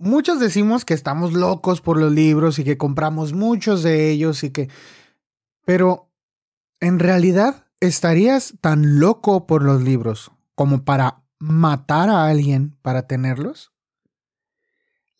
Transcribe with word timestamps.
muchos 0.00 0.40
decimos 0.40 0.84
que 0.84 0.94
estamos 0.94 1.34
locos 1.34 1.80
por 1.80 2.00
los 2.00 2.10
libros 2.10 2.58
y 2.58 2.64
que 2.64 2.76
compramos 2.76 3.32
muchos 3.32 3.82
de 3.84 4.10
ellos 4.10 4.42
y 4.42 4.50
que... 4.50 4.68
Pero, 5.64 6.10
¿en 6.80 6.98
realidad 6.98 7.66
estarías 7.78 8.54
tan 8.60 8.98
loco 8.98 9.46
por 9.46 9.62
los 9.62 9.82
libros 9.82 10.32
como 10.56 10.84
para 10.84 11.22
matar 11.38 12.08
a 12.08 12.26
alguien 12.26 12.76
para 12.82 13.06
tenerlos? 13.06 13.72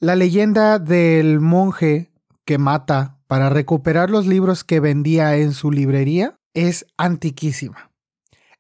La 0.00 0.16
leyenda 0.16 0.78
del 0.78 1.40
monje 1.40 2.10
que 2.46 2.58
mata 2.58 3.18
para 3.26 3.50
recuperar 3.50 4.10
los 4.10 4.26
libros 4.26 4.64
que 4.64 4.80
vendía 4.80 5.36
en 5.36 5.52
su 5.52 5.70
librería 5.70 6.40
es 6.54 6.86
antiquísima. 6.96 7.89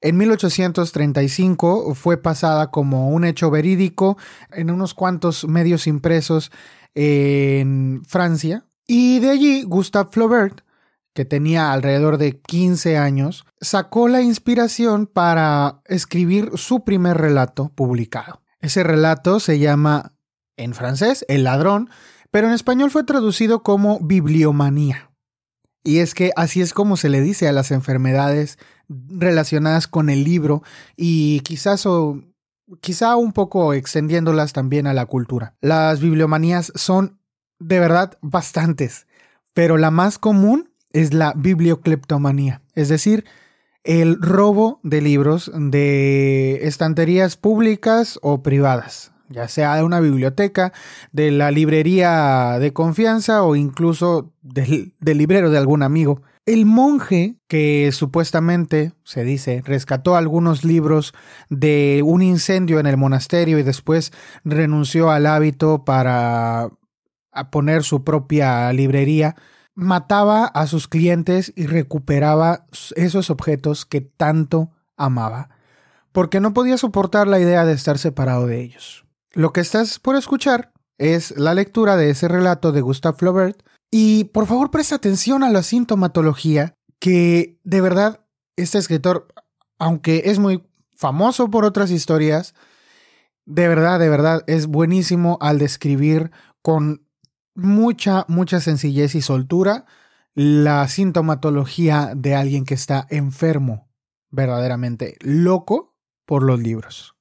En 0.00 0.16
1835 0.16 1.94
fue 1.94 2.16
pasada 2.22 2.70
como 2.70 3.10
un 3.10 3.24
hecho 3.24 3.50
verídico 3.50 4.16
en 4.50 4.70
unos 4.70 4.94
cuantos 4.94 5.46
medios 5.46 5.86
impresos 5.86 6.50
en 6.94 8.02
Francia. 8.06 8.64
Y 8.86 9.18
de 9.20 9.30
allí 9.30 9.62
Gustave 9.62 10.08
Flaubert, 10.10 10.62
que 11.12 11.24
tenía 11.24 11.72
alrededor 11.72 12.16
de 12.16 12.40
15 12.40 12.96
años, 12.96 13.44
sacó 13.60 14.08
la 14.08 14.22
inspiración 14.22 15.06
para 15.06 15.82
escribir 15.84 16.52
su 16.54 16.82
primer 16.84 17.18
relato 17.18 17.70
publicado. 17.74 18.42
Ese 18.60 18.82
relato 18.82 19.38
se 19.38 19.58
llama 19.58 20.14
en 20.56 20.74
francés, 20.74 21.24
El 21.28 21.44
ladrón, 21.44 21.90
pero 22.30 22.46
en 22.46 22.54
español 22.54 22.90
fue 22.90 23.04
traducido 23.04 23.62
como 23.62 24.00
bibliomanía. 24.00 25.10
Y 25.82 25.98
es 25.98 26.14
que 26.14 26.32
así 26.36 26.60
es 26.60 26.74
como 26.74 26.96
se 26.96 27.08
le 27.08 27.20
dice 27.22 27.48
a 27.48 27.52
las 27.52 27.70
enfermedades 27.70 28.58
relacionadas 29.08 29.86
con 29.86 30.10
el 30.10 30.24
libro 30.24 30.62
y 30.96 31.40
quizás 31.40 31.86
o 31.86 32.22
quizá 32.80 33.16
un 33.16 33.32
poco 33.32 33.72
extendiéndolas 33.72 34.52
también 34.52 34.86
a 34.86 34.94
la 34.94 35.06
cultura. 35.06 35.54
Las 35.60 36.00
bibliomanías 36.00 36.72
son 36.74 37.18
de 37.58 37.80
verdad 37.80 38.18
bastantes, 38.20 39.06
pero 39.54 39.76
la 39.76 39.90
más 39.90 40.18
común 40.18 40.70
es 40.92 41.14
la 41.14 41.32
bibliocleptomanía, 41.36 42.62
es 42.74 42.88
decir, 42.88 43.24
el 43.84 44.20
robo 44.20 44.80
de 44.82 45.00
libros 45.00 45.50
de 45.54 46.66
estanterías 46.66 47.36
públicas 47.36 48.18
o 48.22 48.42
privadas 48.42 49.12
ya 49.30 49.48
sea 49.48 49.76
de 49.76 49.84
una 49.84 50.00
biblioteca, 50.00 50.72
de 51.12 51.30
la 51.30 51.50
librería 51.50 52.58
de 52.58 52.72
confianza 52.72 53.44
o 53.44 53.56
incluso 53.56 54.32
del, 54.42 54.92
librero 55.00 55.50
de 55.50 55.58
algún 55.58 55.82
amigo. 55.82 56.22
El 56.46 56.66
monje, 56.66 57.36
que 57.48 57.90
supuestamente, 57.92 58.92
se 59.04 59.24
dice, 59.24 59.62
rescató 59.64 60.16
algunos 60.16 60.64
libros 60.64 61.12
de 61.48 62.02
un 62.04 62.22
incendio 62.22 62.80
en 62.80 62.86
el 62.86 62.96
monasterio 62.96 63.58
y 63.58 63.62
después 63.62 64.12
renunció 64.44 65.10
al 65.10 65.26
hábito 65.26 65.84
para 65.84 66.70
poner 67.50 67.84
su 67.84 68.04
propia 68.04 68.72
librería, 68.72 69.36
mataba 69.74 70.46
a 70.46 70.66
sus 70.66 70.88
clientes 70.88 71.52
y 71.56 71.66
recuperaba 71.66 72.66
esos 72.96 73.30
objetos 73.30 73.86
que 73.86 74.00
tanto 74.00 74.70
amaba, 74.96 75.50
porque 76.12 76.40
no 76.40 76.52
podía 76.54 76.78
soportar 76.78 77.28
la 77.28 77.38
idea 77.38 77.64
de 77.64 77.72
estar 77.74 77.98
separado 77.98 78.46
de 78.46 78.60
ellos. 78.60 79.04
Lo 79.32 79.52
que 79.52 79.60
estás 79.60 79.98
por 79.98 80.16
escuchar 80.16 80.72
es 80.98 81.36
la 81.38 81.54
lectura 81.54 81.96
de 81.96 82.10
ese 82.10 82.28
relato 82.28 82.72
de 82.72 82.80
Gustave 82.80 83.16
Flaubert 83.16 83.62
y 83.90 84.24
por 84.24 84.46
favor 84.46 84.70
presta 84.70 84.96
atención 84.96 85.42
a 85.42 85.50
la 85.50 85.62
sintomatología 85.62 86.76
que 86.98 87.58
de 87.64 87.80
verdad 87.80 88.24
este 88.56 88.78
escritor, 88.78 89.28
aunque 89.78 90.22
es 90.26 90.38
muy 90.38 90.62
famoso 90.94 91.50
por 91.50 91.64
otras 91.64 91.90
historias, 91.90 92.54
de 93.46 93.66
verdad, 93.68 93.98
de 93.98 94.08
verdad 94.08 94.42
es 94.46 94.66
buenísimo 94.66 95.38
al 95.40 95.58
describir 95.58 96.30
con 96.62 97.06
mucha, 97.54 98.24
mucha 98.28 98.60
sencillez 98.60 99.14
y 99.14 99.22
soltura 99.22 99.86
la 100.34 100.86
sintomatología 100.86 102.12
de 102.14 102.34
alguien 102.36 102.64
que 102.64 102.74
está 102.74 103.06
enfermo, 103.10 103.88
verdaderamente 104.30 105.16
loco 105.20 105.96
por 106.24 106.44
los 106.44 106.60
libros. 106.60 107.16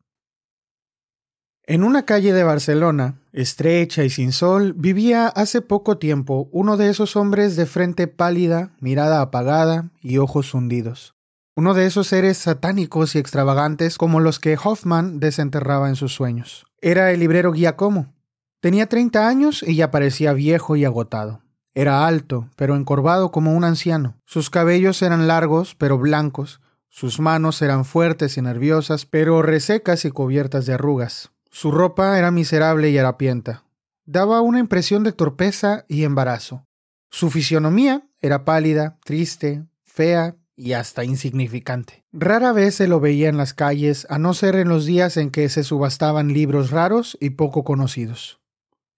En 1.69 1.83
una 1.83 2.03
calle 2.03 2.33
de 2.33 2.43
Barcelona, 2.43 3.19
estrecha 3.31 4.03
y 4.03 4.09
sin 4.09 4.31
sol, 4.31 4.73
vivía 4.75 5.27
hace 5.27 5.61
poco 5.61 5.99
tiempo 5.99 6.49
uno 6.51 6.77
de 6.77 6.89
esos 6.89 7.15
hombres 7.15 7.55
de 7.55 7.67
frente 7.67 8.07
pálida, 8.07 8.71
mirada 8.79 9.21
apagada 9.21 9.91
y 10.01 10.17
ojos 10.17 10.55
hundidos. 10.55 11.13
Uno 11.55 11.75
de 11.75 11.85
esos 11.85 12.07
seres 12.07 12.39
satánicos 12.39 13.13
y 13.13 13.19
extravagantes 13.19 13.99
como 13.99 14.19
los 14.19 14.39
que 14.39 14.57
Hoffman 14.57 15.19
desenterraba 15.19 15.89
en 15.89 15.95
sus 15.95 16.11
sueños. 16.11 16.65
Era 16.81 17.11
el 17.11 17.19
librero 17.19 17.53
Giacomo. 17.53 18.15
Tenía 18.61 18.89
treinta 18.89 19.27
años 19.27 19.61
y 19.61 19.75
ya 19.75 19.91
parecía 19.91 20.33
viejo 20.33 20.75
y 20.75 20.85
agotado. 20.85 21.43
Era 21.75 22.07
alto, 22.07 22.49
pero 22.55 22.75
encorvado 22.75 23.29
como 23.29 23.53
un 23.53 23.63
anciano. 23.63 24.15
Sus 24.25 24.49
cabellos 24.49 25.03
eran 25.03 25.27
largos, 25.27 25.75
pero 25.75 25.99
blancos. 25.99 26.61
Sus 26.89 27.19
manos 27.19 27.61
eran 27.61 27.85
fuertes 27.85 28.39
y 28.39 28.41
nerviosas, 28.41 29.05
pero 29.05 29.43
resecas 29.43 30.03
y 30.05 30.09
cubiertas 30.09 30.65
de 30.65 30.73
arrugas. 30.73 31.29
Su 31.51 31.71
ropa 31.71 32.17
era 32.17 32.31
miserable 32.31 32.89
y 32.89 32.97
harapienta. 32.97 33.63
Daba 34.05 34.41
una 34.41 34.59
impresión 34.59 35.03
de 35.03 35.11
torpeza 35.11 35.85
y 35.87 36.03
embarazo. 36.03 36.65
Su 37.09 37.29
fisionomía 37.29 38.07
era 38.21 38.45
pálida, 38.45 38.99
triste, 39.03 39.65
fea 39.83 40.35
y 40.55 40.73
hasta 40.73 41.03
insignificante. 41.03 42.03
Rara 42.11 42.51
vez 42.51 42.75
se 42.75 42.87
lo 42.87 42.99
veía 42.99 43.29
en 43.29 43.37
las 43.37 43.53
calles, 43.53 44.05
a 44.09 44.19
no 44.19 44.33
ser 44.33 44.55
en 44.55 44.67
los 44.67 44.85
días 44.85 45.17
en 45.17 45.31
que 45.31 45.47
se 45.49 45.63
subastaban 45.63 46.33
libros 46.33 46.69
raros 46.69 47.17
y 47.19 47.31
poco 47.31 47.63
conocidos. 47.63 48.39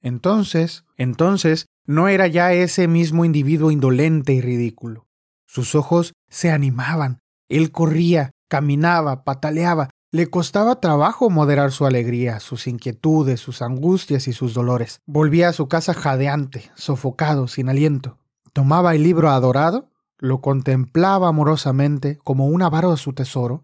Entonces, 0.02 0.86
entonces, 0.98 1.68
no 1.86 2.08
era 2.08 2.28
ya 2.28 2.54
ese 2.54 2.88
mismo 2.88 3.26
individuo 3.26 3.72
indolente 3.72 4.34
y 4.34 4.42
ridículo. 4.42 5.08
Sus 5.46 5.76
ojos 5.76 6.14
se 6.30 6.50
animaban, 6.50 7.20
él 7.50 7.72
corría, 7.72 8.32
caminaba, 8.50 9.24
pataleaba, 9.24 9.90
le 10.14 10.28
costaba 10.30 10.82
trabajo 10.82 11.30
moderar 11.30 11.72
su 11.72 11.86
alegría, 11.86 12.42
sus 12.42 12.68
inquietudes, 12.68 13.40
sus 13.40 13.62
angustias 13.62 14.28
y 14.28 14.34
sus 14.34 14.54
dolores. 14.54 15.00
Volvía 15.06 15.48
a 15.48 15.54
su 15.54 15.70
casa 15.70 15.94
jadeante, 15.94 16.70
sofocado, 16.76 17.48
sin 17.48 17.70
aliento. 17.70 18.18
Tomaba 18.52 18.94
el 18.94 19.04
libro 19.04 19.30
adorado, 19.30 19.90
lo 20.18 20.42
contemplaba 20.42 21.30
amorosamente 21.30 22.18
como 22.26 22.48
un 22.48 22.62
avaro 22.62 22.92
a 22.92 22.98
su 22.98 23.14
tesoro, 23.14 23.64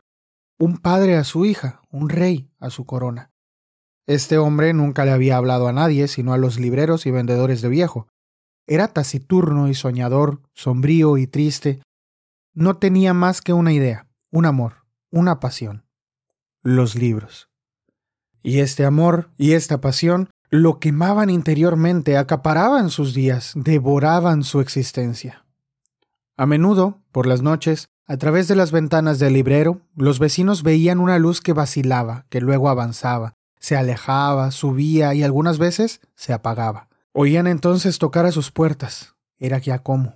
un 0.58 0.78
padre 0.78 1.18
a 1.18 1.26
su 1.26 1.46
hija, 1.46 1.82
un 1.92 2.08
rey 2.08 2.50
a 2.60 2.70
su 2.70 2.86
corona. 2.86 3.30
Este 4.06 4.38
hombre 4.38 4.74
nunca 4.74 5.04
le 5.04 5.12
había 5.12 5.36
hablado 5.36 5.68
a 5.68 5.74
nadie 5.74 6.08
sino 6.08 6.32
a 6.32 6.38
los 6.38 6.62
libreros 6.62 7.06
y 7.06 7.12
vendedores 7.12 7.62
de 7.62 7.68
viejo. 7.68 8.08
Era 8.68 8.88
taciturno 8.88 9.68
y 9.68 9.74
soñador, 9.74 10.42
sombrío 10.54 11.18
y 11.18 11.28
triste. 11.28 11.82
No 12.54 12.78
tenía 12.78 13.14
más 13.14 13.42
que 13.42 13.52
una 13.52 13.74
idea, 13.74 14.08
un 14.32 14.46
amor, 14.46 14.86
una 15.12 15.42
pasión 15.42 15.87
los 16.62 16.96
libros. 16.96 17.50
Y 18.44 18.60
este 18.60 18.86
amor 18.86 19.30
y 19.38 19.54
esta 19.54 19.82
pasión 19.82 20.30
lo 20.50 20.80
quemaban 20.80 21.30
interiormente, 21.30 22.18
acaparaban 22.18 22.90
sus 22.90 23.14
días, 23.14 23.52
devoraban 23.56 24.44
su 24.44 24.62
existencia. 24.62 25.46
A 26.38 26.46
menudo, 26.46 27.02
por 27.12 27.28
las 27.28 27.42
noches, 27.42 27.90
a 28.06 28.16
través 28.18 28.48
de 28.48 28.56
las 28.56 28.72
ventanas 28.72 29.20
del 29.20 29.34
librero, 29.34 29.82
los 29.96 30.20
vecinos 30.20 30.64
veían 30.64 31.00
una 31.00 31.20
luz 31.20 31.42
que 31.42 31.52
vacilaba, 31.52 32.26
que 32.30 32.40
luego 32.40 32.70
avanzaba, 32.70 33.34
se 33.60 33.76
alejaba, 33.76 34.52
subía 34.52 35.14
y 35.14 35.24
algunas 35.24 35.58
veces 35.58 36.00
se 36.16 36.32
apagaba. 36.32 36.88
Oían 37.12 37.48
entonces 37.48 37.98
tocar 37.98 38.26
a 38.26 38.32
sus 38.32 38.52
puertas. 38.52 39.16
Era 39.40 39.60
Giacomo, 39.60 40.16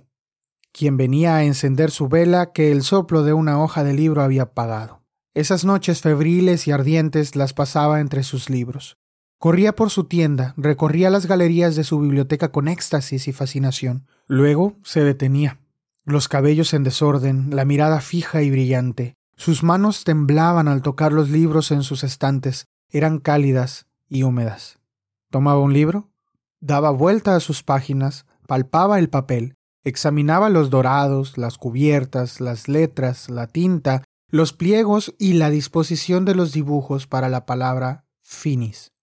quien 0.72 0.96
venía 0.96 1.36
a 1.36 1.44
encender 1.44 1.90
su 1.90 2.08
vela 2.08 2.52
que 2.52 2.72
el 2.72 2.82
soplo 2.82 3.24
de 3.24 3.34
una 3.34 3.62
hoja 3.62 3.84
de 3.84 3.92
libro 3.92 4.22
había 4.22 4.42
apagado. 4.42 5.01
Esas 5.34 5.64
noches 5.64 6.02
febriles 6.02 6.68
y 6.68 6.72
ardientes 6.72 7.36
las 7.36 7.54
pasaba 7.54 8.00
entre 8.00 8.22
sus 8.22 8.50
libros. 8.50 8.98
Corría 9.38 9.74
por 9.74 9.88
su 9.88 10.04
tienda, 10.04 10.52
recorría 10.58 11.08
las 11.08 11.24
galerías 11.24 11.74
de 11.74 11.84
su 11.84 11.98
biblioteca 12.00 12.52
con 12.52 12.68
éxtasis 12.68 13.26
y 13.28 13.32
fascinación. 13.32 14.06
Luego 14.26 14.76
se 14.84 15.02
detenía, 15.02 15.58
los 16.04 16.28
cabellos 16.28 16.74
en 16.74 16.84
desorden, 16.84 17.48
la 17.56 17.64
mirada 17.64 18.00
fija 18.00 18.42
y 18.42 18.50
brillante. 18.50 19.14
Sus 19.34 19.62
manos 19.62 20.04
temblaban 20.04 20.68
al 20.68 20.82
tocar 20.82 21.14
los 21.14 21.30
libros 21.30 21.70
en 21.70 21.82
sus 21.82 22.04
estantes, 22.04 22.66
eran 22.90 23.18
cálidas 23.18 23.86
y 24.10 24.24
húmedas. 24.24 24.80
Tomaba 25.30 25.60
un 25.60 25.72
libro, 25.72 26.10
daba 26.60 26.90
vuelta 26.90 27.34
a 27.34 27.40
sus 27.40 27.62
páginas, 27.62 28.26
palpaba 28.46 28.98
el 28.98 29.08
papel, 29.08 29.54
examinaba 29.82 30.50
los 30.50 30.68
dorados, 30.68 31.38
las 31.38 31.56
cubiertas, 31.56 32.40
las 32.40 32.68
letras, 32.68 33.30
la 33.30 33.46
tinta, 33.46 34.04
los 34.32 34.54
pliegos 34.54 35.14
y 35.18 35.34
la 35.34 35.50
disposición 35.50 36.24
de 36.24 36.34
los 36.34 36.52
dibujos 36.52 37.06
para 37.06 37.28
la 37.28 37.44
palabra 37.44 38.06
finis. 38.22 38.94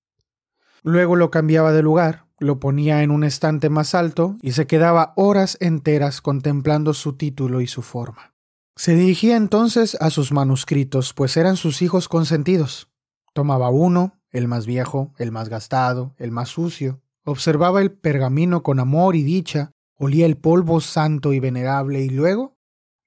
Luego 0.81 1.15
lo 1.15 1.29
cambiaba 1.29 1.71
de 1.71 1.83
lugar, 1.83 2.25
lo 2.39 2.59
ponía 2.59 3.03
en 3.03 3.11
un 3.11 3.23
estante 3.23 3.69
más 3.69 3.93
alto 3.93 4.37
y 4.41 4.53
se 4.53 4.65
quedaba 4.65 5.13
horas 5.15 5.55
enteras 5.59 6.21
contemplando 6.21 6.95
su 6.95 7.13
título 7.13 7.61
y 7.61 7.67
su 7.67 7.83
forma. 7.83 8.33
Se 8.75 8.95
dirigía 8.95 9.37
entonces 9.37 9.95
a 10.01 10.09
sus 10.09 10.31
manuscritos, 10.31 11.13
pues 11.13 11.37
eran 11.37 11.57
sus 11.57 11.83
hijos 11.83 12.09
consentidos. 12.09 12.89
Tomaba 13.33 13.69
uno, 13.69 14.19
el 14.31 14.47
más 14.47 14.65
viejo, 14.65 15.13
el 15.19 15.31
más 15.31 15.47
gastado, 15.47 16.15
el 16.17 16.31
más 16.31 16.49
sucio, 16.49 17.01
observaba 17.23 17.81
el 17.81 17.91
pergamino 17.91 18.63
con 18.63 18.79
amor 18.79 19.15
y 19.15 19.21
dicha, 19.21 19.73
olía 19.95 20.25
el 20.25 20.37
polvo 20.37 20.81
santo 20.81 21.33
y 21.33 21.39
venerable 21.39 22.01
y 22.01 22.09
luego 22.09 22.57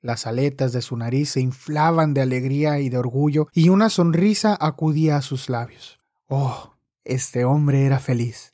las 0.02 0.26
aletas 0.26 0.72
de 0.72 0.82
su 0.82 0.96
nariz 0.96 1.30
se 1.30 1.40
inflaban 1.40 2.12
de 2.12 2.20
alegría 2.20 2.80
y 2.80 2.90
de 2.90 2.98
orgullo 2.98 3.46
y 3.54 3.68
una 3.68 3.88
sonrisa 3.88 4.56
acudía 4.60 5.16
a 5.16 5.22
sus 5.22 5.48
labios. 5.48 6.00
Oh, 6.26 6.74
este 7.04 7.44
hombre 7.44 7.86
era 7.86 8.00
feliz. 8.00 8.52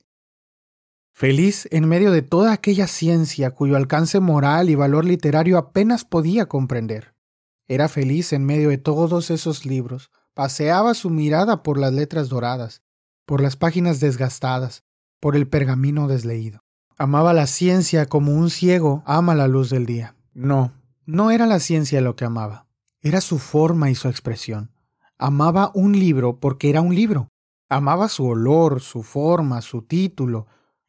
Feliz 1.12 1.66
en 1.72 1.88
medio 1.88 2.12
de 2.12 2.22
toda 2.22 2.52
aquella 2.52 2.86
ciencia 2.86 3.50
cuyo 3.50 3.76
alcance 3.76 4.20
moral 4.20 4.70
y 4.70 4.76
valor 4.76 5.04
literario 5.04 5.58
apenas 5.58 6.04
podía 6.04 6.46
comprender. 6.46 7.14
Era 7.66 7.88
feliz 7.88 8.32
en 8.32 8.46
medio 8.46 8.68
de 8.68 8.78
todos 8.78 9.30
esos 9.30 9.66
libros. 9.66 10.10
Paseaba 10.34 10.94
su 10.94 11.10
mirada 11.10 11.62
por 11.62 11.78
las 11.78 11.92
letras 11.92 12.28
doradas, 12.28 12.82
por 13.26 13.42
las 13.42 13.56
páginas 13.56 14.00
desgastadas, 14.00 14.84
por 15.18 15.34
el 15.34 15.48
pergamino 15.48 16.06
desleído. 16.08 16.60
Amaba 16.96 17.32
la 17.32 17.46
ciencia 17.46 18.06
como 18.06 18.32
un 18.32 18.50
ciego 18.50 19.02
ama 19.04 19.34
la 19.34 19.48
luz 19.48 19.70
del 19.70 19.86
día. 19.86 20.14
No, 20.34 20.72
no 21.08 21.30
era 21.30 21.46
la 21.46 21.58
ciencia 21.58 22.02
lo 22.02 22.16
que 22.16 22.26
amaba, 22.26 22.66
era 23.00 23.22
su 23.22 23.38
forma 23.38 23.88
y 23.88 23.94
su 23.94 24.08
expresión. 24.08 24.72
Amaba 25.16 25.70
un 25.72 25.98
libro 25.98 26.38
porque 26.38 26.68
era 26.68 26.82
un 26.82 26.94
libro. 26.94 27.28
Amaba 27.70 28.10
su 28.10 28.26
olor, 28.26 28.82
su 28.82 29.02
forma, 29.02 29.62
su 29.62 29.80
título. 29.80 30.46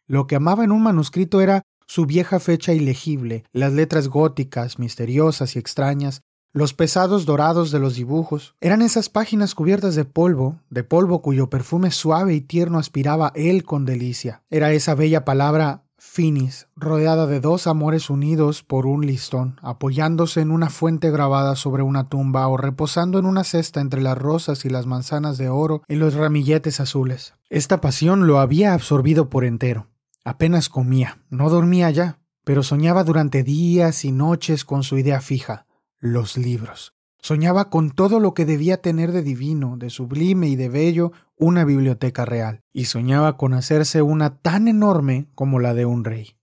Lo 0.07 0.27
que 0.27 0.35
amaba 0.35 0.65
en 0.65 0.73
un 0.73 0.83
manuscrito 0.83 1.39
era 1.39 1.61
su 1.87 2.05
vieja 2.05 2.41
fecha 2.41 2.73
ilegible, 2.73 3.45
las 3.53 3.71
letras 3.71 4.09
góticas, 4.09 4.77
misteriosas 4.77 5.55
y 5.55 5.59
extrañas, 5.59 6.21
los 6.51 6.73
pesados 6.73 7.25
dorados 7.25 7.71
de 7.71 7.79
los 7.79 7.95
dibujos. 7.95 8.55
Eran 8.59 8.81
esas 8.81 9.07
páginas 9.07 9.55
cubiertas 9.55 9.95
de 9.95 10.03
polvo, 10.03 10.59
de 10.69 10.83
polvo 10.83 11.21
cuyo 11.21 11.49
perfume 11.49 11.91
suave 11.91 12.33
y 12.33 12.41
tierno 12.41 12.77
aspiraba 12.77 13.31
él 13.35 13.63
con 13.63 13.85
delicia. 13.85 14.43
Era 14.49 14.73
esa 14.73 14.95
bella 14.95 15.23
palabra 15.23 15.85
Finis, 15.99 16.67
rodeada 16.77 17.27
de 17.27 17.41
dos 17.41 17.67
amores 17.67 18.09
unidos 18.09 18.63
por 18.63 18.85
un 18.85 19.05
listón, 19.05 19.59
apoyándose 19.61 20.39
en 20.39 20.49
una 20.49 20.69
fuente 20.69 21.11
grabada 21.11 21.55
sobre 21.57 21.83
una 21.83 22.07
tumba 22.07 22.47
o 22.47 22.55
reposando 22.55 23.19
en 23.19 23.25
una 23.25 23.43
cesta 23.43 23.81
entre 23.81 24.01
las 24.01 24.17
rosas 24.17 24.63
y 24.63 24.69
las 24.69 24.85
manzanas 24.85 25.37
de 25.37 25.49
oro 25.49 25.83
y 25.89 25.95
los 25.95 26.13
ramilletes 26.13 26.79
azules. 26.79 27.35
Esta 27.49 27.81
pasión 27.81 28.27
lo 28.27 28.39
había 28.39 28.73
absorbido 28.73 29.29
por 29.29 29.43
entero. 29.43 29.87
Apenas 30.23 30.69
comía, 30.69 31.19
no 31.29 31.49
dormía 31.49 31.91
ya, 31.91 32.19
pero 32.45 32.63
soñaba 32.63 33.03
durante 33.03 33.43
días 33.43 34.05
y 34.05 34.11
noches 34.11 34.63
con 34.63 34.83
su 34.83 34.97
idea 34.97 35.19
fija, 35.19 35.65
los 35.99 36.37
libros. 36.37 36.93
Soñaba 37.21 37.69
con 37.69 37.91
todo 37.91 38.19
lo 38.19 38.33
que 38.33 38.45
debía 38.45 38.81
tener 38.81 39.11
de 39.11 39.21
divino, 39.21 39.75
de 39.77 39.89
sublime 39.89 40.47
y 40.47 40.55
de 40.55 40.69
bello 40.69 41.11
una 41.35 41.65
biblioteca 41.65 42.25
real, 42.25 42.63
y 42.73 42.85
soñaba 42.85 43.37
con 43.37 43.53
hacerse 43.53 44.01
una 44.01 44.37
tan 44.37 44.67
enorme 44.67 45.27
como 45.35 45.59
la 45.59 45.73
de 45.73 45.85
un 45.85 46.05
rey. 46.05 46.37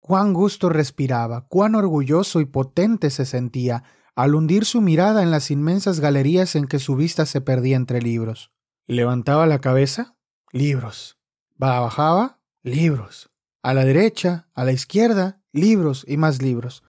Cuán 0.00 0.32
gusto 0.32 0.68
respiraba, 0.68 1.46
cuán 1.46 1.74
orgulloso 1.74 2.40
y 2.40 2.44
potente 2.44 3.10
se 3.10 3.24
sentía 3.24 3.84
al 4.16 4.34
hundir 4.34 4.64
su 4.64 4.80
mirada 4.80 5.22
en 5.22 5.30
las 5.30 5.50
inmensas 5.50 6.00
galerías 6.00 6.56
en 6.56 6.66
que 6.66 6.78
su 6.78 6.96
vista 6.96 7.24
se 7.24 7.40
perdía 7.40 7.76
entre 7.76 8.02
libros. 8.02 8.50
Levantaba 8.86 9.46
la 9.46 9.60
cabeza, 9.60 10.16
libros. 10.50 11.18
Bajaba, 11.56 12.40
libros. 12.62 13.30
A 13.62 13.74
la 13.74 13.84
derecha, 13.84 14.48
a 14.54 14.64
la 14.64 14.72
izquierda, 14.72 15.40
libros 15.52 16.04
y 16.08 16.16
más 16.16 16.42
libros. 16.42 16.82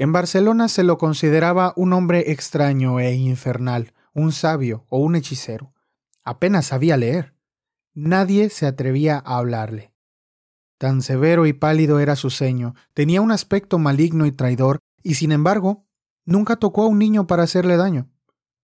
En 0.00 0.12
Barcelona 0.12 0.68
se 0.68 0.84
lo 0.84 0.96
consideraba 0.96 1.72
un 1.74 1.92
hombre 1.92 2.30
extraño 2.30 3.00
e 3.00 3.14
infernal, 3.14 3.94
un 4.14 4.30
sabio 4.30 4.86
o 4.90 4.98
un 4.98 5.16
hechicero. 5.16 5.74
Apenas 6.22 6.66
sabía 6.66 6.96
leer. 6.96 7.34
Nadie 7.94 8.48
se 8.48 8.66
atrevía 8.66 9.16
a 9.16 9.38
hablarle. 9.38 9.92
Tan 10.78 11.02
severo 11.02 11.46
y 11.46 11.52
pálido 11.52 11.98
era 11.98 12.14
su 12.14 12.30
ceño, 12.30 12.76
tenía 12.94 13.20
un 13.20 13.32
aspecto 13.32 13.80
maligno 13.80 14.24
y 14.26 14.30
traidor, 14.30 14.78
y 15.02 15.14
sin 15.14 15.32
embargo, 15.32 15.84
nunca 16.24 16.54
tocó 16.54 16.84
a 16.84 16.86
un 16.86 17.00
niño 17.00 17.26
para 17.26 17.42
hacerle 17.42 17.76
daño. 17.76 18.08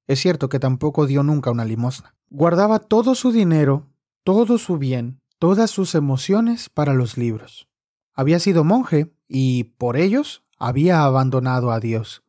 Es 0.07 0.21
cierto 0.21 0.49
que 0.49 0.61
tampoco 0.61 1.05
dio 1.05 1.25
nunca 1.25 1.51
una 1.51 1.65
limosna. 1.65 2.15
Guardaba 2.31 2.79
todo 2.79 3.17
su 3.17 3.33
dinero, 3.33 3.91
todo 4.23 4.57
su 4.57 4.79
bien, 4.79 5.21
todas 5.41 5.73
sus 5.73 5.97
emociones 5.97 6.71
para 6.71 6.95
los 6.95 7.19
libros. 7.19 7.67
Había 8.13 8.39
sido 8.39 8.63
monje 8.63 9.13
y, 9.27 9.65
por 9.65 9.97
ellos, 9.97 10.44
había 10.59 11.05
abandonado 11.05 11.71
a 11.71 11.81
Dios. 11.81 12.23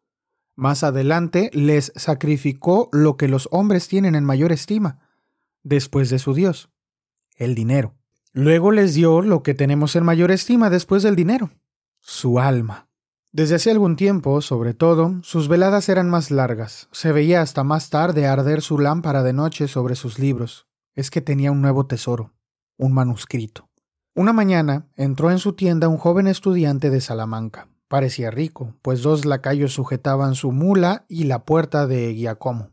Más 0.56 0.83
adelante 0.83 1.50
les 1.54 1.92
sacrificó 1.95 2.89
lo 2.92 3.18
que 3.18 3.27
los 3.27 3.50
hombres 3.51 3.88
tienen 3.88 4.16
en 4.16 4.24
mayor 4.24 4.51
estima, 4.51 5.00
después 5.63 6.10
de 6.10 6.19
su 6.19 6.33
Dios, 6.33 6.69
el 7.36 7.56
dinero. 7.56 7.95
Luego 8.31 8.72
les 8.72 8.94
dio 8.94 9.22
lo 9.22 9.44
que 9.44 9.54
tenemos 9.54 9.95
en 9.95 10.06
mayor 10.06 10.31
estima 10.31 10.69
después 10.69 11.04
del 11.04 11.16
dinero, 11.16 11.51
su 12.00 12.39
alma. 12.39 12.88
Desde 13.31 13.56
hace 13.56 13.72
algún 13.72 13.98
tiempo, 13.98 14.39
sobre 14.39 14.74
todo, 14.74 15.19
sus 15.21 15.50
veladas 15.50 15.89
eran 15.89 16.10
más 16.10 16.31
largas. 16.31 16.88
Se 16.94 17.12
veía 17.12 17.42
hasta 17.42 17.66
más 17.66 17.89
tarde 17.89 18.28
arder 18.28 18.62
su 18.62 18.80
lámpara 18.80 19.24
de 19.24 19.33
noche 19.33 19.68
sobre 19.68 19.95
sus 19.95 20.19
libros. 20.19 20.68
Es 20.94 21.12
que 21.12 21.19
tenía 21.19 21.51
un 21.51 21.62
nuevo 21.62 21.86
tesoro, 21.86 22.33
un 22.78 22.94
manuscrito. 22.94 23.68
Una 24.13 24.31
mañana 24.31 24.88
entró 24.95 25.31
en 25.31 25.39
su 25.39 25.51
tienda 25.51 25.89
un 25.89 25.98
joven 25.98 26.28
estudiante 26.28 26.89
de 26.89 27.01
Salamanca. 27.01 27.68
Parecía 27.87 28.31
rico, 28.31 28.73
pues 28.81 29.01
dos 29.03 29.25
lacayos 29.25 29.73
sujetaban 29.73 30.35
su 30.35 30.51
mula 30.51 31.05
y 31.07 31.25
la 31.25 31.45
puerta 31.45 31.85
de 31.85 32.15
Giacomo. 32.15 32.71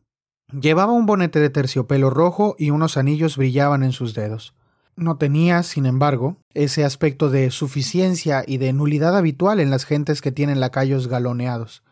Llevaba 0.59 0.93
un 0.93 1.07
bonete 1.07 1.39
de 1.39 1.51
terciopelo 1.51 2.11
rojo 2.11 2.57
y 2.59 2.71
unos 2.71 2.97
anillos 2.97 3.37
brillaban 3.37 3.83
en 3.83 3.93
sus 3.93 4.15
dedos. 4.15 4.55
No 4.97 5.17
tenía, 5.17 5.63
sin 5.63 5.87
embargo, 5.87 6.37
ese 6.53 6.85
aspecto 6.85 7.31
de 7.31 7.51
suficiencia 7.51 8.45
y 8.47 8.59
de 8.59 8.73
nulidad 8.73 9.17
habitual 9.17 9.61
en 9.61 9.71
las 9.71 9.85
gentes 9.85 10.21
que 10.21 10.33
tienen 10.33 10.61
lacayos 10.61 11.09
galoneados, 11.09 11.83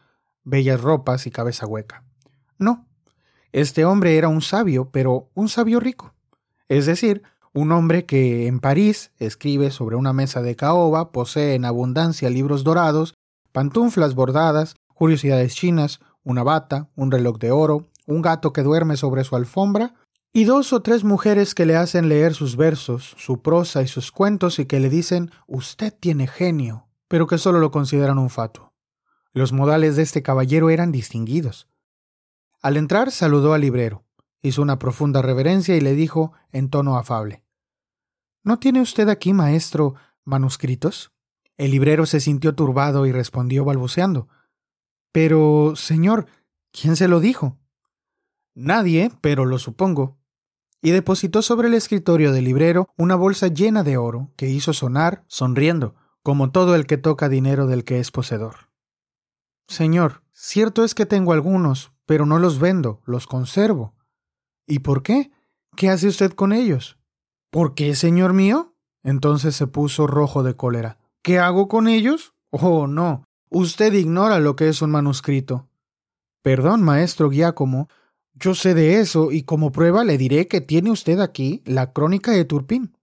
bellas 0.45 0.81
ropas 0.81 1.27
y 1.27 1.31
cabeza 1.31 1.67
hueca. 1.67 2.05
No, 2.59 2.87
este 3.53 3.85
hombre 3.85 4.17
era 4.17 4.29
un 4.29 4.43
sabio, 4.43 4.91
pero 4.91 5.31
un 5.35 5.49
sabio 5.49 5.81
rico. 5.81 6.15
Es 6.69 6.87
decir, 6.87 7.23
un 7.53 7.73
hombre 7.73 8.07
que 8.07 8.47
en 8.47 8.61
París 8.61 9.13
escribe 9.19 9.71
sobre 9.71 9.97
una 9.97 10.13
mesa 10.13 10.43
de 10.43 10.57
caoba, 10.57 11.11
posee 11.13 11.55
en 11.55 11.65
abundancia 11.65 12.31
libros 12.31 12.65
dorados, 12.65 13.15
pantuflas 13.53 14.15
bordadas, 14.15 14.77
curiosidades 14.95 15.55
chinas, 15.55 16.01
una 16.23 16.43
bata, 16.43 16.91
un 16.95 17.11
reloj 17.11 17.39
de 17.39 17.51
oro, 17.51 17.89
un 18.07 18.23
gato 18.23 18.53
que 18.53 18.63
duerme 18.63 18.97
sobre 18.97 19.25
su 19.25 19.37
alfombra, 19.37 19.95
y 20.33 20.45
dos 20.45 20.73
o 20.73 20.81
tres 20.81 21.03
mujeres 21.03 21.55
que 21.57 21.67
le 21.67 21.77
hacen 21.77 22.09
leer 22.09 22.35
sus 22.35 22.57
versos, 22.57 23.17
su 23.19 23.43
prosa 23.43 23.83
y 23.83 23.89
sus 23.89 24.13
cuentos 24.13 24.61
y 24.61 24.67
que 24.67 24.79
le 24.79 24.89
dicen 24.89 25.33
Usted 25.49 25.93
tiene 25.99 26.29
genio, 26.29 26.87
pero 27.09 27.27
que 27.27 27.39
solo 27.39 27.59
lo 27.59 27.73
consideran 27.73 28.19
un 28.19 28.31
fatuo. 28.31 28.73
Los 29.33 29.53
modales 29.53 29.97
de 29.97 30.03
este 30.03 30.23
caballero 30.23 30.71
eran 30.71 30.93
distinguidos. 30.93 31.69
Al 32.63 32.77
entrar 32.77 33.11
saludó 33.11 33.55
al 33.55 33.63
librero, 33.63 34.05
hizo 34.43 34.63
una 34.63 34.79
profunda 34.79 35.23
reverencia 35.23 35.77
y 35.77 35.81
le 35.81 35.95
dijo 35.95 36.33
en 36.53 36.71
tono 36.71 36.97
afable 36.97 37.45
¿No 38.43 38.59
tiene 38.59 38.81
usted 38.81 39.09
aquí, 39.09 39.33
maestro, 39.33 39.95
manuscritos? 40.25 41.13
El 41.59 41.73
librero 41.73 42.07
se 42.07 42.21
sintió 42.21 42.55
turbado 42.55 43.07
y 43.07 43.13
respondió 43.13 43.65
balbuceando 43.65 44.29
Pero, 45.13 45.75
señor, 45.77 46.27
¿quién 46.73 46.97
se 46.97 47.09
lo 47.09 47.21
dijo? 47.21 47.59
Nadie, 48.55 49.13
pero 49.21 49.45
lo 49.45 49.59
supongo. 49.59 50.19
Y 50.83 50.91
depositó 50.91 51.43
sobre 51.43 51.69
el 51.69 51.75
escritorio 51.75 52.33
del 52.33 52.45
librero 52.45 52.89
una 52.97 53.15
bolsa 53.15 53.49
llena 53.49 53.83
de 53.83 53.99
oro, 53.99 54.33
que 54.37 54.49
hizo 54.49 54.73
sonar, 54.73 55.25
sonriendo, 55.29 55.95
como 56.23 56.51
todo 56.51 56.75
el 56.75 56.87
que 56.87 56.97
toca 56.97 57.29
dinero 57.29 57.67
del 57.67 57.85
que 57.85 58.01
es 58.01 58.11
poseedor. 58.11 58.71
Señor, 59.69 60.23
cierto 60.33 60.85
es 60.85 60.95
que 60.95 61.07
tengo 61.07 61.33
algunos, 61.33 61.93
pero 62.07 62.27
no 62.27 62.39
los 62.39 62.59
vendo, 62.59 63.03
los 63.05 63.27
conservo. 63.27 63.95
¿Y 64.71 64.79
por 64.79 65.03
qué? 65.03 65.33
¿Qué 65.77 65.91
hace 65.91 66.07
usted 66.07 66.33
con 66.33 66.53
ellos? 66.53 66.97
¿Por 67.51 67.75
qué, 67.75 67.97
señor 67.97 68.33
mío? 68.33 68.77
Entonces 69.03 69.57
se 69.57 69.67
puso 69.67 70.07
rojo 70.07 70.45
de 70.45 70.55
cólera. 70.55 70.99
¿Qué 71.23 71.41
hago 71.41 71.67
con 71.67 71.89
ellos? 71.89 72.35
Oh, 72.51 72.87
no. 72.87 73.25
Usted 73.49 73.93
ignora 73.95 74.39
lo 74.39 74.55
que 74.55 74.69
es 74.69 74.81
un 74.81 74.93
manuscrito. 74.93 75.69
Perdón, 76.43 76.83
maestro 76.83 77.31
Giacomo, 77.31 77.89
yo 78.33 78.55
sé 78.55 78.75
de 78.75 79.01
eso 79.01 79.33
y 79.33 79.43
como 79.43 79.73
prueba 79.73 80.05
le 80.05 80.17
diré 80.17 80.47
que 80.47 80.61
tiene 80.61 80.93
usted 80.93 81.19
aquí 81.19 81.63
la 81.67 81.93
crónica 81.93 82.31
de 82.31 82.45
Turpín. 82.45 82.97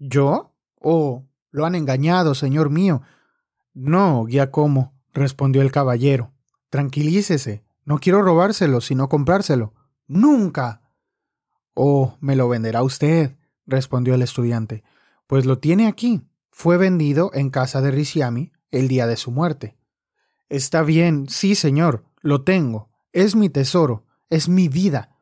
¿Yo? 0.00 0.56
Oh, 0.80 1.24
lo 1.52 1.66
han 1.66 1.76
engañado, 1.76 2.34
señor 2.34 2.68
mío. 2.68 3.02
No, 3.74 4.26
Giacomo, 4.26 4.92
respondió 5.12 5.62
el 5.62 5.70
caballero. 5.70 6.32
Tranquilícese. 6.68 7.62
No 7.84 7.98
quiero 7.98 8.22
robárselo, 8.22 8.80
sino 8.80 9.08
comprárselo. 9.08 9.72
Nunca. 10.08 10.82
Oh, 11.76 12.16
me 12.20 12.34
lo 12.34 12.48
venderá 12.48 12.82
usted, 12.82 13.36
respondió 13.66 14.14
el 14.14 14.22
estudiante. 14.22 14.82
Pues 15.28 15.46
lo 15.46 15.58
tiene 15.60 15.86
aquí. 15.86 16.22
Fue 16.50 16.76
vendido 16.76 17.30
en 17.34 17.50
casa 17.50 17.80
de 17.80 17.92
Riciami 17.92 18.50
el 18.72 18.88
día 18.88 19.06
de 19.06 19.16
su 19.16 19.30
muerte. 19.30 19.76
Está 20.48 20.82
bien, 20.82 21.28
sí, 21.28 21.54
señor, 21.54 22.04
lo 22.20 22.42
tengo. 22.42 22.88
Es 23.12 23.36
mi 23.36 23.48
tesoro 23.48 24.06
es 24.28 24.48
mi 24.48 24.68
vida. 24.68 25.16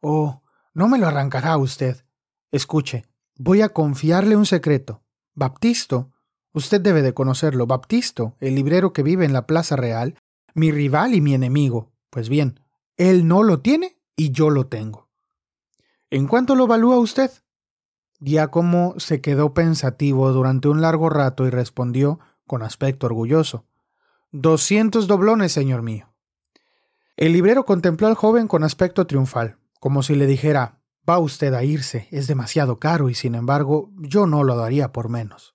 Oh, 0.00 0.42
no 0.74 0.88
me 0.88 0.98
lo 0.98 1.06
arrancará 1.06 1.56
usted. 1.56 2.04
Escuche, 2.50 3.06
voy 3.36 3.62
a 3.62 3.70
confiarle 3.70 4.36
un 4.36 4.46
secreto. 4.46 5.02
Baptisto, 5.34 6.12
usted 6.52 6.80
debe 6.80 7.02
de 7.02 7.14
conocerlo, 7.14 7.66
Baptisto, 7.66 8.36
el 8.40 8.54
librero 8.54 8.92
que 8.92 9.02
vive 9.02 9.24
en 9.24 9.32
la 9.32 9.46
Plaza 9.46 9.76
Real, 9.76 10.16
mi 10.54 10.70
rival 10.70 11.14
y 11.14 11.20
mi 11.20 11.34
enemigo. 11.34 11.92
Pues 12.10 12.28
bien, 12.28 12.60
él 12.96 13.26
no 13.26 13.42
lo 13.42 13.60
tiene 13.60 13.98
y 14.16 14.30
yo 14.30 14.50
lo 14.50 14.66
tengo. 14.66 15.07
¿En 16.10 16.26
cuánto 16.26 16.54
lo 16.54 16.64
evalúa 16.64 16.98
usted? 16.98 17.30
Giacomo 18.20 18.94
se 18.98 19.20
quedó 19.20 19.54
pensativo 19.54 20.32
durante 20.32 20.68
un 20.68 20.80
largo 20.80 21.10
rato 21.10 21.46
y 21.46 21.50
respondió 21.50 22.18
con 22.46 22.62
aspecto 22.62 23.06
orgulloso. 23.06 23.66
Doscientos 24.32 25.06
doblones, 25.06 25.52
señor 25.52 25.82
mío. 25.82 26.12
El 27.16 27.32
librero 27.32 27.64
contempló 27.64 28.06
al 28.06 28.14
joven 28.14 28.48
con 28.48 28.64
aspecto 28.64 29.06
triunfal, 29.06 29.58
como 29.80 30.02
si 30.02 30.14
le 30.14 30.26
dijera 30.26 30.78
Va 31.08 31.18
usted 31.18 31.54
a 31.54 31.64
irse, 31.64 32.06
es 32.10 32.26
demasiado 32.26 32.78
caro 32.78 33.08
y 33.08 33.14
sin 33.14 33.34
embargo 33.34 33.90
yo 33.96 34.26
no 34.26 34.44
lo 34.44 34.56
daría 34.56 34.92
por 34.92 35.08
menos. 35.08 35.54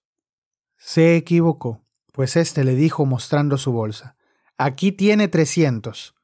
Se 0.77 1.15
equivocó, 1.15 1.81
pues 2.11 2.35
éste 2.35 2.63
le 2.63 2.75
dijo 2.75 3.05
mostrando 3.05 3.57
su 3.57 3.71
bolsa 3.71 4.15
Aquí 4.57 4.91
tiene 4.91 5.27
trescientos. 5.27 6.15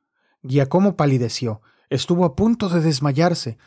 Giacomo 0.43 0.95
palideció. 0.95 1.61
Estuvo 1.89 2.25
a 2.25 2.35
punto 2.35 2.69
de 2.69 2.79
desmayarse. 2.79 3.57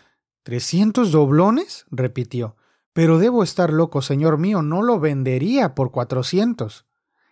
¿Trescientos 0.42 1.12
doblones? 1.12 1.86
repitió. 1.90 2.56
Pero 2.92 3.18
debo 3.18 3.42
estar 3.42 3.72
loco, 3.72 4.02
señor 4.02 4.38
mío, 4.38 4.62
no 4.62 4.82
lo 4.82 5.00
vendería 5.00 5.74
por 5.74 5.92
cuatrocientos. 5.92 6.84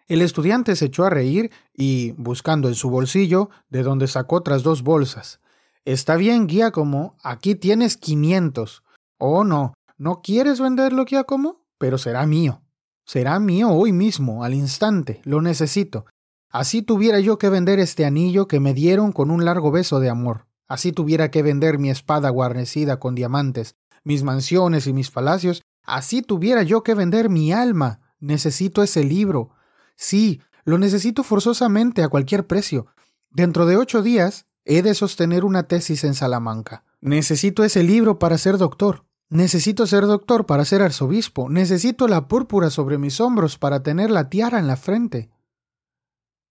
El 0.07 0.23
estudiante 0.23 0.75
se 0.75 0.87
echó 0.87 1.05
a 1.05 1.11
reír 1.11 1.51
y, 1.75 2.13
buscando 2.13 2.69
en 2.69 2.75
su 2.75 2.91
bolsillo, 2.91 3.51
de 3.69 3.83
donde 3.83 4.09
sacó 4.09 4.37
otras 4.37 4.63
dos 4.63 4.83
bolsas. 4.83 5.41
Está 5.85 6.17
bien, 6.17 6.49
Giacomo, 6.49 7.17
aquí 7.23 7.55
tienes 7.55 7.97
quinientos. 7.97 8.83
Oh, 9.19 9.45
no, 9.45 9.75
¿no 9.99 10.21
quieres 10.23 10.61
venderlo, 10.61 11.05
Giacomo? 11.05 11.65
Pero 11.79 11.99
será 11.99 12.27
mío. 12.27 12.63
Será 13.05 13.39
mío 13.41 13.71
hoy 13.71 13.93
mismo, 13.93 14.45
al 14.45 14.55
instante. 14.55 15.21
Lo 15.25 15.41
necesito. 15.41 16.07
Así 16.49 16.83
tuviera 16.83 17.21
yo 17.21 17.39
que 17.39 17.49
vender 17.49 17.79
este 17.79 18.05
anillo 18.05 18.49
que 18.49 18.61
me 18.61 18.75
dieron 18.75 19.13
con 19.13 19.31
un 19.31 19.45
largo 19.45 19.71
beso 19.71 20.01
de 20.01 20.11
amor. 20.11 20.47
Así 20.71 20.93
tuviera 20.93 21.33
que 21.33 21.43
vender 21.43 21.81
mi 21.81 21.91
espada 21.91 22.31
guarnecida 22.31 23.01
con 23.01 23.17
diamantes, 23.17 23.75
mis 24.05 24.23
mansiones 24.23 24.87
y 24.87 24.93
mis 24.93 25.11
palacios. 25.11 25.63
Así 25.83 26.23
tuviera 26.23 26.63
yo 26.63 26.85
que 26.85 26.95
vender 26.95 27.29
mi 27.29 27.53
alma. 27.53 28.15
Necesito 28.21 28.85
ese 28.85 29.03
libro. 29.03 29.51
Sí, 29.97 30.41
lo 30.63 30.79
necesito 30.79 31.25
forzosamente 31.25 32.05
a 32.05 32.09
cualquier 32.09 32.47
precio. 32.47 32.87
Dentro 33.31 33.67
de 33.67 33.77
ocho 33.77 34.01
días 34.01 34.47
he 34.65 34.83
de 34.83 34.95
sostener 34.95 35.45
una 35.45 35.65
tesis 35.65 36.05
en 36.05 36.15
Salamanca. 36.15 36.85
Necesito 37.01 37.65
ese 37.65 37.83
libro 37.83 38.21
para 38.21 38.39
ser 38.39 38.57
doctor. 38.57 39.05
Necesito 39.29 39.89
ser 39.89 40.07
doctor 40.07 40.47
para 40.47 40.65
ser 40.65 40.83
arzobispo. 40.83 41.49
Necesito 41.49 42.07
la 42.07 42.29
púrpura 42.29 42.71
sobre 42.71 42.97
mis 42.97 43.21
hombros 43.21 43.59
para 43.59 43.83
tener 43.83 44.13
la 44.13 44.31
tiara 44.31 44.61
en 44.61 44.69
la 44.69 44.77
frente. 44.77 45.31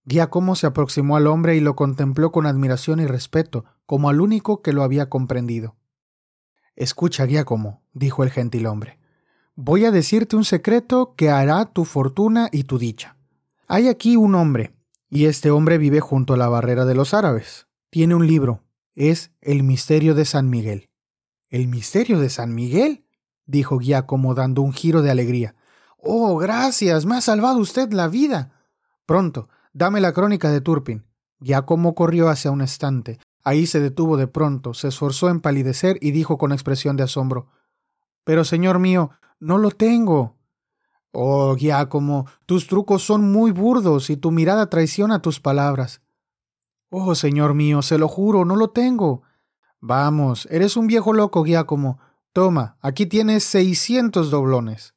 Giacomo 0.03 0.57
se 0.57 0.67
aproximó 0.67 1.15
al 1.15 1.27
hombre 1.27 1.55
y 1.55 1.61
lo 1.61 1.77
contempló 1.77 2.33
con 2.33 2.45
admiración 2.47 2.99
y 2.99 3.05
respeto, 3.05 3.63
como 3.89 4.09
al 4.09 4.21
único 4.21 4.61
que 4.61 4.71
lo 4.71 4.83
había 4.83 5.09
comprendido. 5.09 5.75
Escucha, 6.75 7.25
Giacomo, 7.25 7.81
dijo 7.91 8.21
el 8.21 8.29
gentil 8.29 8.67
hombre. 8.67 8.99
Voy 9.55 9.85
a 9.85 9.89
decirte 9.89 10.35
un 10.35 10.45
secreto 10.45 11.15
que 11.15 11.31
hará 11.31 11.65
tu 11.65 11.85
fortuna 11.85 12.49
y 12.51 12.65
tu 12.65 12.77
dicha. 12.77 13.17
Hay 13.67 13.87
aquí 13.87 14.15
un 14.15 14.35
hombre, 14.35 14.75
y 15.09 15.25
este 15.25 15.49
hombre 15.49 15.79
vive 15.79 16.01
junto 16.01 16.35
a 16.35 16.37
la 16.37 16.47
barrera 16.47 16.85
de 16.85 16.93
los 16.93 17.15
árabes. 17.15 17.65
Tiene 17.89 18.13
un 18.13 18.27
libro. 18.27 18.61
Es 18.93 19.31
El 19.41 19.63
misterio 19.63 20.13
de 20.13 20.25
San 20.25 20.51
Miguel. 20.51 20.91
¿El 21.49 21.67
misterio 21.67 22.19
de 22.19 22.29
San 22.29 22.53
Miguel? 22.53 23.07
dijo 23.47 23.79
Giacomo 23.79 24.35
dando 24.35 24.61
un 24.61 24.71
giro 24.71 25.01
de 25.01 25.09
alegría. 25.09 25.55
Oh, 25.97 26.37
gracias. 26.37 27.07
Me 27.07 27.15
ha 27.15 27.21
salvado 27.21 27.57
usted 27.57 27.91
la 27.91 28.07
vida. 28.07 28.53
Pronto, 29.07 29.49
Dame 29.73 30.01
la 30.01 30.13
crónica 30.13 30.51
de 30.51 30.61
Turpin. 30.61 31.05
Giacomo 31.39 31.93
corrió 31.93 32.29
hacia 32.29 32.51
un 32.51 32.61
estante. 32.61 33.19
Ahí 33.49 33.65
se 33.65 33.79
detuvo 33.79 34.15
de 34.15 34.27
pronto, 34.27 34.75
se 34.75 34.89
esforzó 34.89 35.27
en 35.27 35.41
palidecer 35.41 35.97
y 36.01 36.11
dijo 36.11 36.37
con 36.37 36.51
expresión 36.51 36.97
de 36.97 37.01
asombro 37.01 37.47
Pero, 38.23 38.43
señor 38.43 38.77
mío, 38.77 39.09
no 39.39 39.57
lo 39.57 39.71
tengo. 39.71 40.35
Oh, 41.11 41.55
Giacomo, 41.55 42.27
tus 42.45 42.67
trucos 42.67 43.01
son 43.01 43.31
muy 43.31 43.49
burdos 43.49 44.11
y 44.11 44.17
tu 44.17 44.29
mirada 44.29 44.69
traiciona 44.69 45.23
tus 45.23 45.39
palabras. 45.39 46.03
Oh, 46.91 47.15
señor 47.15 47.55
mío, 47.55 47.81
se 47.81 47.97
lo 47.97 48.07
juro, 48.07 48.45
no 48.45 48.55
lo 48.55 48.69
tengo. 48.69 49.23
Vamos, 49.79 50.47
eres 50.51 50.77
un 50.77 50.85
viejo 50.85 51.11
loco, 51.11 51.43
Giacomo. 51.43 51.97
Toma, 52.33 52.77
aquí 52.81 53.07
tienes 53.07 53.43
seiscientos 53.45 54.29
doblones. 54.29 54.93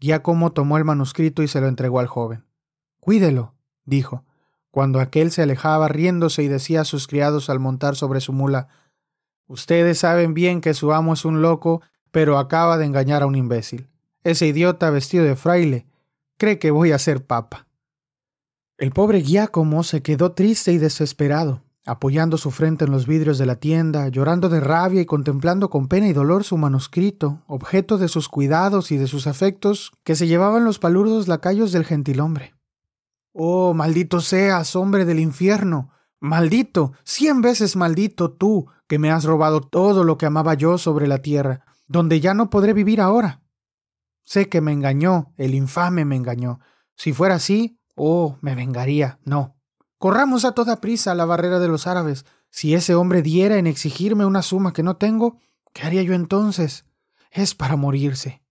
Giacomo 0.00 0.50
tomó 0.50 0.78
el 0.78 0.84
manuscrito 0.84 1.44
y 1.44 1.46
se 1.46 1.60
lo 1.60 1.68
entregó 1.68 2.00
al 2.00 2.08
joven. 2.08 2.44
Cuídelo, 2.98 3.54
dijo, 3.84 4.24
cuando 4.76 5.00
aquel 5.00 5.30
se 5.30 5.40
alejaba 5.40 5.88
riéndose 5.88 6.42
y 6.42 6.48
decía 6.48 6.82
a 6.82 6.84
sus 6.84 7.06
criados 7.06 7.48
al 7.48 7.58
montar 7.58 7.96
sobre 7.96 8.20
su 8.20 8.34
mula 8.34 8.68
Ustedes 9.46 10.00
saben 10.00 10.34
bien 10.34 10.60
que 10.60 10.74
su 10.74 10.92
amo 10.92 11.14
es 11.14 11.24
un 11.24 11.40
loco, 11.40 11.80
pero 12.10 12.36
acaba 12.36 12.76
de 12.76 12.84
engañar 12.84 13.22
a 13.22 13.26
un 13.26 13.36
imbécil. 13.36 13.88
Ese 14.22 14.48
idiota 14.48 14.90
vestido 14.90 15.24
de 15.24 15.34
fraile 15.34 15.86
cree 16.36 16.58
que 16.58 16.70
voy 16.70 16.92
a 16.92 16.98
ser 16.98 17.24
papa. 17.24 17.68
El 18.76 18.90
pobre 18.90 19.22
Giacomo 19.22 19.82
se 19.82 20.02
quedó 20.02 20.32
triste 20.32 20.72
y 20.72 20.76
desesperado, 20.76 21.62
apoyando 21.86 22.36
su 22.36 22.50
frente 22.50 22.84
en 22.84 22.90
los 22.90 23.06
vidrios 23.06 23.38
de 23.38 23.46
la 23.46 23.56
tienda, 23.56 24.08
llorando 24.08 24.50
de 24.50 24.60
rabia 24.60 25.00
y 25.00 25.06
contemplando 25.06 25.70
con 25.70 25.88
pena 25.88 26.06
y 26.06 26.12
dolor 26.12 26.44
su 26.44 26.58
manuscrito, 26.58 27.42
objeto 27.46 27.96
de 27.96 28.08
sus 28.08 28.28
cuidados 28.28 28.92
y 28.92 28.98
de 28.98 29.06
sus 29.06 29.26
afectos, 29.26 29.92
que 30.04 30.16
se 30.16 30.26
llevaban 30.26 30.66
los 30.66 30.78
palurdos 30.78 31.28
lacayos 31.28 31.72
del 31.72 31.86
gentilhombre. 31.86 32.55
Oh, 33.38 33.74
maldito 33.74 34.22
seas, 34.22 34.74
hombre 34.76 35.04
del 35.04 35.20
infierno. 35.20 35.90
Maldito, 36.20 36.94
cien 37.04 37.42
veces 37.42 37.76
maldito 37.76 38.32
tú, 38.32 38.68
que 38.86 38.98
me 38.98 39.10
has 39.10 39.24
robado 39.24 39.60
todo 39.60 40.04
lo 40.04 40.16
que 40.16 40.24
amaba 40.24 40.54
yo 40.54 40.78
sobre 40.78 41.06
la 41.06 41.18
tierra, 41.18 41.66
donde 41.86 42.20
ya 42.20 42.32
no 42.32 42.48
podré 42.48 42.72
vivir 42.72 42.98
ahora. 42.98 43.42
Sé 44.24 44.48
que 44.48 44.62
me 44.62 44.72
engañó, 44.72 45.34
el 45.36 45.54
infame 45.54 46.06
me 46.06 46.16
engañó. 46.16 46.60
Si 46.94 47.12
fuera 47.12 47.34
así, 47.34 47.78
oh, 47.94 48.38
me 48.40 48.54
vengaría. 48.54 49.18
No. 49.22 49.58
Corramos 49.98 50.46
a 50.46 50.52
toda 50.52 50.80
prisa 50.80 51.12
a 51.12 51.14
la 51.14 51.26
barrera 51.26 51.58
de 51.58 51.68
los 51.68 51.86
árabes. 51.86 52.24
Si 52.48 52.74
ese 52.74 52.94
hombre 52.94 53.20
diera 53.20 53.58
en 53.58 53.66
exigirme 53.66 54.24
una 54.24 54.40
suma 54.40 54.72
que 54.72 54.82
no 54.82 54.96
tengo, 54.96 55.36
¿qué 55.74 55.82
haría 55.82 56.02
yo 56.02 56.14
entonces? 56.14 56.86
Es 57.30 57.54
para 57.54 57.76
morirse. 57.76 58.45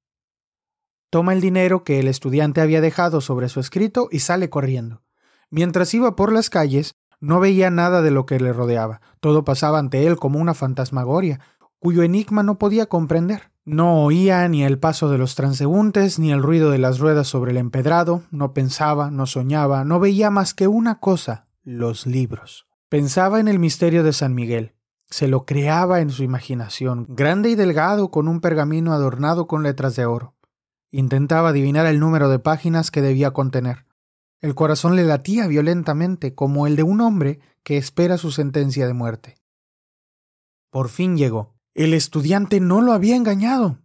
Toma 1.16 1.32
el 1.32 1.40
dinero 1.40 1.86
que 1.86 2.02
el 2.02 2.10
estudiante 2.10 2.60
había 2.60 2.82
dejado 2.82 3.22
sobre 3.22 3.48
su 3.48 3.62
escrito 3.62 4.10
y 4.12 4.20
sale 4.20 4.50
corriendo. 4.50 5.02
Mientras 5.50 5.94
iba 5.94 6.14
por 6.18 6.34
las 6.34 6.50
calles, 6.50 6.96
no 7.22 7.40
veía 7.40 7.70
nada 7.70 8.02
de 8.02 8.12
lo 8.12 8.26
que 8.26 8.38
le 8.38 8.52
rodeaba. 8.52 9.00
Todo 9.22 9.46
pasaba 9.46 9.80
ante 9.80 10.06
él 10.08 10.18
como 10.18 10.40
una 10.40 10.54
fantasmagoria, 10.54 11.40
cuyo 11.80 12.04
enigma 12.04 12.44
no 12.44 12.58
podía 12.58 12.88
comprender. 12.88 13.54
No 13.64 14.04
oía 14.04 14.46
ni 14.50 14.66
el 14.66 14.78
paso 14.78 15.10
de 15.10 15.18
los 15.18 15.36
transeúntes, 15.36 16.20
ni 16.20 16.34
el 16.34 16.44
ruido 16.44 16.70
de 16.70 16.80
las 16.80 17.00
ruedas 17.00 17.30
sobre 17.30 17.52
el 17.52 17.58
empedrado, 17.60 18.24
no 18.30 18.54
pensaba, 18.54 19.10
no 19.10 19.26
soñaba, 19.26 19.86
no 19.86 20.02
veía 20.02 20.30
más 20.30 20.54
que 20.54 20.68
una 20.68 21.00
cosa, 21.00 21.48
los 21.64 22.06
libros. 22.06 22.68
Pensaba 22.90 23.40
en 23.40 23.48
el 23.48 23.58
misterio 23.58 24.04
de 24.04 24.12
San 24.12 24.36
Miguel, 24.36 24.76
se 25.10 25.28
lo 25.28 25.46
creaba 25.46 26.02
en 26.02 26.10
su 26.10 26.24
imaginación, 26.24 27.06
grande 27.08 27.50
y 27.50 27.56
delgado, 27.56 28.10
con 28.10 28.28
un 28.28 28.42
pergamino 28.42 28.92
adornado 28.92 29.48
con 29.48 29.64
letras 29.64 29.96
de 29.96 30.06
oro. 30.06 30.35
Intentaba 30.98 31.50
adivinar 31.50 31.88
el 31.88 32.00
número 32.00 32.30
de 32.30 32.40
páginas 32.40 32.90
que 32.90 33.02
debía 33.02 33.32
contener. 33.32 33.86
El 34.40 34.56
corazón 34.56 34.96
le 34.96 35.04
latía 35.04 35.46
violentamente 35.46 36.36
como 36.36 36.68
el 36.68 36.78
de 36.78 36.84
un 36.84 37.02
hombre 37.02 37.42
que 37.64 37.76
espera 37.76 38.18
su 38.18 38.32
sentencia 38.32 38.88
de 38.88 38.94
muerte. 38.94 39.36
Por 40.70 40.88
fin 40.88 41.18
llegó. 41.18 41.54
El 41.74 41.94
estudiante 41.94 42.62
no 42.62 42.80
lo 42.80 42.94
había 42.94 43.18
engañado. 43.18 43.80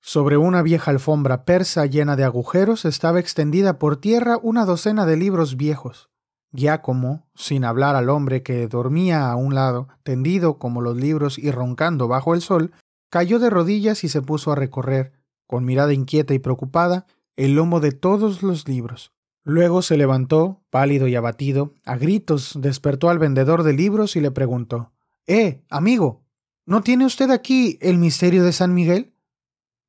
Sobre 0.00 0.38
una 0.38 0.62
vieja 0.62 0.90
alfombra 0.90 1.44
persa 1.44 1.84
llena 1.84 2.16
de 2.16 2.24
agujeros 2.24 2.86
estaba 2.86 3.20
extendida 3.20 3.78
por 3.78 3.98
tierra 3.98 4.38
una 4.42 4.64
docena 4.64 5.04
de 5.04 5.18
libros 5.18 5.58
viejos. 5.58 6.08
Giacomo, 6.50 7.28
sin 7.34 7.66
hablar 7.66 7.94
al 7.94 8.08
hombre 8.08 8.42
que 8.42 8.68
dormía 8.68 9.30
a 9.30 9.36
un 9.36 9.54
lado, 9.54 9.88
tendido 10.02 10.58
como 10.58 10.80
los 10.80 10.96
libros 10.96 11.38
y 11.38 11.50
roncando 11.50 12.08
bajo 12.08 12.32
el 12.32 12.40
sol, 12.40 12.72
cayó 13.10 13.38
de 13.38 13.50
rodillas 13.50 14.02
y 14.02 14.08
se 14.08 14.22
puso 14.22 14.50
a 14.50 14.54
recorrer, 14.54 15.23
con 15.46 15.64
mirada 15.64 15.92
inquieta 15.92 16.34
y 16.34 16.38
preocupada, 16.38 17.06
el 17.36 17.54
lomo 17.54 17.80
de 17.80 17.92
todos 17.92 18.42
los 18.42 18.68
libros. 18.68 19.12
Luego 19.42 19.82
se 19.82 19.96
levantó, 19.96 20.62
pálido 20.70 21.06
y 21.06 21.16
abatido, 21.16 21.74
a 21.84 21.96
gritos 21.96 22.58
despertó 22.60 23.10
al 23.10 23.18
vendedor 23.18 23.62
de 23.62 23.74
libros 23.74 24.16
y 24.16 24.20
le 24.20 24.30
preguntó 24.30 24.92
Eh, 25.26 25.62
amigo, 25.68 26.22
¿no 26.64 26.82
tiene 26.82 27.04
usted 27.04 27.30
aquí 27.30 27.78
el 27.82 27.98
misterio 27.98 28.42
de 28.42 28.52
San 28.52 28.72
Miguel? 28.72 29.14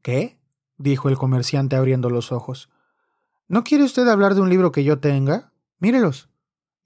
¿Qué? 0.02 0.38
dijo 0.78 1.08
el 1.08 1.18
comerciante 1.18 1.76
abriendo 1.76 2.10
los 2.10 2.32
ojos. 2.32 2.70
¿No 3.48 3.64
quiere 3.64 3.84
usted 3.84 4.08
hablar 4.08 4.36
de 4.36 4.42
un 4.42 4.50
libro 4.50 4.72
que 4.72 4.84
yo 4.84 5.00
tenga? 5.00 5.54
Mírelos. 5.80 6.30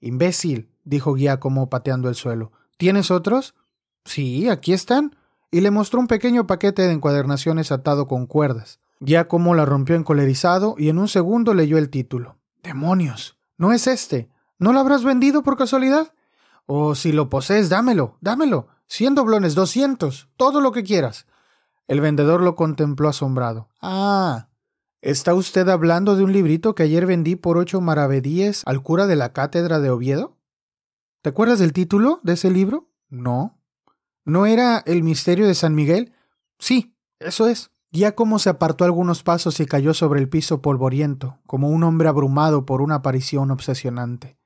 Imbécil, 0.00 0.70
dijo 0.84 1.16
Giacomo 1.16 1.70
pateando 1.70 2.08
el 2.08 2.14
suelo. 2.14 2.52
¿Tienes 2.76 3.10
otros? 3.10 3.54
Sí, 4.04 4.48
aquí 4.48 4.72
están. 4.72 5.16
Y 5.50 5.60
le 5.60 5.70
mostró 5.70 6.00
un 6.00 6.06
pequeño 6.06 6.46
paquete 6.46 6.82
de 6.82 6.92
encuadernaciones 6.92 7.72
atado 7.72 8.06
con 8.06 8.26
cuerdas. 8.26 8.80
Giacomo 9.00 9.54
la 9.54 9.64
rompió 9.64 9.96
encolerizado 9.96 10.74
y 10.78 10.88
en 10.88 10.98
un 10.98 11.08
segundo 11.08 11.54
leyó 11.54 11.78
el 11.78 11.90
título. 11.90 12.36
¡Demonios! 12.62 13.38
¿No 13.56 13.72
es 13.72 13.86
este? 13.86 14.28
¿No 14.58 14.72
lo 14.72 14.80
habrás 14.80 15.04
vendido 15.04 15.42
por 15.42 15.56
casualidad? 15.56 16.12
O 16.66 16.94
si 16.94 17.12
lo 17.12 17.30
posees, 17.30 17.68
dámelo, 17.68 18.16
dámelo. 18.20 18.68
Cien 18.86 19.14
doblones, 19.14 19.54
doscientos, 19.54 20.28
todo 20.36 20.60
lo 20.60 20.72
que 20.72 20.82
quieras. 20.82 21.26
El 21.88 22.00
vendedor 22.00 22.42
lo 22.42 22.54
contempló 22.54 23.08
asombrado. 23.08 23.68
Ah, 23.80 24.48
¿está 25.00 25.34
usted 25.34 25.68
hablando 25.68 26.14
de 26.14 26.24
un 26.24 26.32
librito 26.32 26.74
que 26.74 26.84
ayer 26.84 27.06
vendí 27.06 27.36
por 27.36 27.56
ocho 27.58 27.80
maravedíes 27.80 28.62
al 28.66 28.82
cura 28.82 29.06
de 29.06 29.16
la 29.16 29.32
cátedra 29.32 29.80
de 29.80 29.90
Oviedo? 29.90 30.36
¿Te 31.22 31.30
acuerdas 31.30 31.58
del 31.58 31.72
título 31.72 32.20
de 32.22 32.34
ese 32.34 32.50
libro? 32.50 32.88
No. 33.08 33.59
¿No 34.24 34.46
era 34.46 34.78
El 34.86 35.02
misterio 35.02 35.46
de 35.46 35.54
San 35.54 35.74
Miguel? 35.74 36.12
Sí, 36.58 36.94
eso 37.18 37.48
es. 37.48 37.70
Giacomo 37.92 38.38
se 38.38 38.50
apartó 38.50 38.84
algunos 38.84 39.22
pasos 39.22 39.58
y 39.58 39.66
cayó 39.66 39.94
sobre 39.94 40.20
el 40.20 40.28
piso 40.28 40.62
polvoriento, 40.62 41.38
como 41.46 41.68
un 41.68 41.82
hombre 41.82 42.08
abrumado 42.08 42.64
por 42.64 42.82
una 42.82 42.96
aparición 42.96 43.50
obsesionante. 43.50 44.38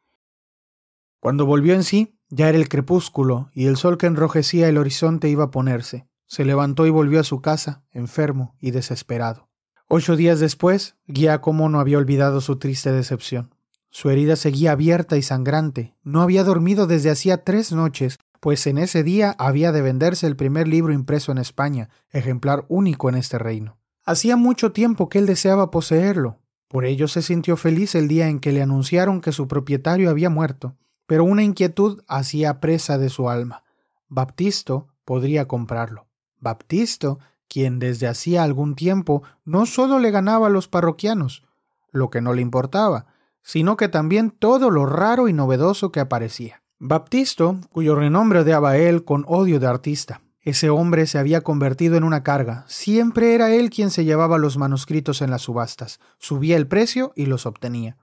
Cuando 1.21 1.45
volvió 1.45 1.75
en 1.75 1.85
sí, 1.85 2.19
ya 2.31 2.49
era 2.49 2.57
el 2.57 2.69
crepúsculo 2.69 3.51
y 3.53 3.67
el 3.67 3.77
sol 3.77 3.99
que 3.99 4.07
enrojecía 4.07 4.69
el 4.69 4.79
horizonte 4.79 5.29
iba 5.29 5.45
a 5.45 5.51
ponerse. 5.51 6.09
Se 6.27 6.45
levantó 6.45 6.87
y 6.87 6.91
volvió 6.91 7.21
a 7.21 7.25
su 7.25 7.41
casa, 7.43 7.85
enfermo 7.93 8.57
y 8.61 8.71
desesperado. 8.71 9.49
Ocho 9.89 10.17
días 10.17 10.41
después, 10.41 10.97
Giacomo 11.07 11.69
no 11.69 11.81
había 11.81 11.99
olvidado 11.99 12.41
su 12.41 12.57
triste 12.57 12.93
decepción. 12.93 13.55
Su 13.91 14.11
herida 14.11 14.37
seguía 14.37 14.73
abierta 14.73 15.17
y 15.17 15.23
sangrante. 15.23 15.95
No 16.03 16.23
había 16.23 16.43
dormido 16.43 16.87
desde 16.87 17.11
hacía 17.11 17.45
tres 17.45 17.71
noches, 17.73 18.19
pues 18.45 18.67
en 18.67 18.77
ese 18.77 19.03
día 19.03 19.35
había 19.39 19.73
de 19.73 19.81
venderse 19.81 20.27
el 20.27 20.37
primer 20.37 20.69
libro 20.69 20.93
impreso 20.93 21.33
en 21.33 21.39
España, 21.39 21.89
ejemplar 22.11 22.67
único 22.69 23.09
en 23.09 23.15
este 23.15 23.39
reino. 23.39 23.79
Hacía 24.05 24.37
mucho 24.37 24.71
tiempo 24.71 25.09
que 25.09 25.19
él 25.19 25.25
deseaba 25.25 25.71
poseerlo. 25.71 26.43
Por 26.69 26.85
ello 26.85 27.09
se 27.09 27.23
sintió 27.23 27.57
feliz 27.57 27.95
el 27.95 28.07
día 28.07 28.29
en 28.29 28.41
que 28.41 28.53
le 28.53 28.61
anunciaron 28.61 29.23
que 29.23 29.33
su 29.33 29.49
propietario 29.49 30.11
había 30.11 30.29
muerto, 30.29 30.77
pero 31.07 31.25
una 31.25 31.43
inquietud 31.43 32.03
hacía 32.07 32.61
presa 32.61 32.99
de 32.99 33.09
su 33.09 33.31
alma. 33.31 33.65
Baptisto 34.09 34.89
podría 35.07 35.49
comprarlo. 35.49 36.07
Baptisto, 36.39 37.21
quien 37.49 37.79
desde 37.79 38.09
hacía 38.09 38.43
algún 38.43 38.75
tiempo 38.75 39.23
no 39.47 39.65
solo 39.65 39.99
le 39.99 40.11
ganaba 40.11 40.49
a 40.49 40.51
los 40.51 40.69
parroquianos, 40.69 41.45
lo 41.93 42.11
que 42.11 42.21
no 42.21 42.35
le 42.35 42.43
importaba, 42.43 43.07
sino 43.43 43.79
que 43.79 43.89
también 43.89 44.31
todo 44.31 44.69
lo 44.69 44.85
raro 44.85 45.29
y 45.29 45.33
novedoso 45.33 45.91
que 45.91 46.01
aparecía. 46.01 46.64
Baptisto, 46.87 47.57
cuyo 47.73 47.95
renombre 47.95 48.41
odiaba 48.41 48.77
él 48.77 49.05
con 49.05 49.25
odio 49.27 49.59
de 49.59 49.67
artista. 49.67 50.21
Ese 50.43 50.69
hombre 50.69 51.07
se 51.07 51.17
había 51.19 51.41
convertido 51.41 51.97
en 51.97 52.05
una 52.05 52.23
carga. 52.23 52.67
Siempre 52.69 53.35
era 53.35 53.55
él 53.55 53.71
quien 53.71 53.91
se 53.91 54.05
llevaba 54.05 54.37
los 54.37 54.59
manuscritos 54.59 55.23
en 55.23 55.31
las 55.31 55.41
subastas, 55.41 55.99
subía 56.19 56.59
el 56.59 56.67
precio 56.67 57.15
y 57.17 57.25
los 57.25 57.47
obtenía. 57.47 57.97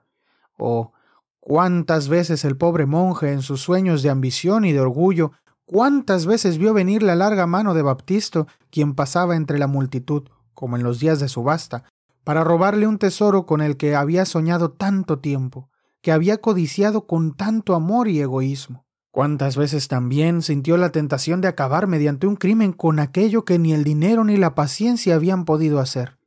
Oh, 0.58 0.90
cuántas 1.38 2.08
veces 2.08 2.44
el 2.44 2.56
pobre 2.56 2.86
monje, 2.86 3.30
en 3.30 3.42
sus 3.42 3.60
sueños 3.60 4.02
de 4.02 4.10
ambición 4.10 4.64
y 4.64 4.72
de 4.72 4.80
orgullo, 4.80 5.30
¿Cuántas 5.64 6.26
veces 6.26 6.58
vio 6.58 6.74
venir 6.74 7.04
la 7.04 7.14
larga 7.14 7.46
mano 7.46 7.74
de 7.74 7.82
Baptisto, 7.82 8.48
quien 8.68 8.94
pasaba 8.96 9.36
entre 9.36 9.60
la 9.60 9.68
multitud, 9.68 10.24
como 10.54 10.76
en 10.76 10.82
los 10.82 10.98
días 10.98 11.20
de 11.20 11.28
subasta, 11.28 11.84
para 12.24 12.42
robarle 12.42 12.88
un 12.88 12.98
tesoro 12.98 13.46
con 13.46 13.60
el 13.60 13.76
que 13.76 13.94
había 13.94 14.24
soñado 14.24 14.72
tanto 14.72 15.20
tiempo, 15.20 15.70
que 16.02 16.12
había 16.12 16.38
codiciado 16.38 17.06
con 17.06 17.34
tanto 17.34 17.74
amor 17.74 18.08
y 18.08 18.20
egoísmo? 18.20 18.84
¿Cuántas 19.12 19.56
veces 19.56 19.88
también 19.88 20.42
sintió 20.42 20.76
la 20.76 20.90
tentación 20.90 21.40
de 21.40 21.48
acabar 21.48 21.86
mediante 21.86 22.26
un 22.26 22.36
crimen 22.36 22.72
con 22.72 22.98
aquello 22.98 23.44
que 23.44 23.58
ni 23.58 23.72
el 23.72 23.84
dinero 23.84 24.24
ni 24.24 24.36
la 24.36 24.54
paciencia 24.54 25.14
habían 25.14 25.44
podido 25.44 25.80
hacer? 25.80 26.18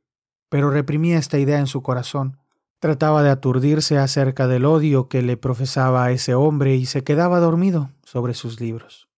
Pero 0.48 0.70
reprimía 0.70 1.18
esta 1.18 1.38
idea 1.38 1.58
en 1.58 1.66
su 1.66 1.82
corazón. 1.82 2.38
Trataba 2.78 3.22
de 3.22 3.30
aturdirse 3.30 3.98
acerca 3.98 4.46
del 4.46 4.64
odio 4.64 5.08
que 5.08 5.22
le 5.22 5.36
profesaba 5.36 6.04
a 6.04 6.12
ese 6.12 6.34
hombre 6.34 6.76
y 6.76 6.86
se 6.86 7.02
quedaba 7.02 7.40
dormido 7.40 7.90
sobre 8.04 8.34
sus 8.34 8.60
libros. 8.60 9.08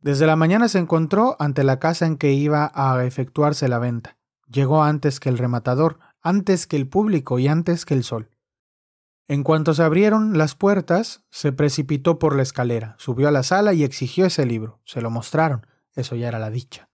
Desde 0.00 0.26
la 0.26 0.36
mañana 0.36 0.68
se 0.68 0.78
encontró 0.78 1.36
ante 1.38 1.64
la 1.64 1.78
casa 1.78 2.06
en 2.06 2.18
que 2.18 2.32
iba 2.32 2.70
a 2.74 3.04
efectuarse 3.04 3.68
la 3.68 3.78
venta. 3.78 4.18
Llegó 4.48 4.82
antes 4.82 5.18
que 5.18 5.30
el 5.30 5.38
rematador, 5.38 5.98
antes 6.20 6.66
que 6.66 6.76
el 6.76 6.88
público 6.88 7.38
y 7.38 7.48
antes 7.48 7.86
que 7.86 7.94
el 7.94 8.04
sol. 8.04 8.31
En 9.32 9.44
cuanto 9.44 9.72
se 9.72 9.82
abrieron 9.82 10.36
las 10.36 10.54
puertas, 10.54 11.24
se 11.30 11.52
precipitó 11.52 12.18
por 12.18 12.36
la 12.36 12.42
escalera, 12.42 12.96
subió 12.98 13.28
a 13.28 13.30
la 13.30 13.42
sala 13.42 13.72
y 13.72 13.82
exigió 13.82 14.26
ese 14.26 14.44
libro. 14.44 14.82
Se 14.84 15.00
lo 15.00 15.10
mostraron. 15.10 15.66
Eso 15.94 16.16
ya 16.16 16.28
era 16.28 16.38
la 16.38 16.50
dicha. 16.50 16.90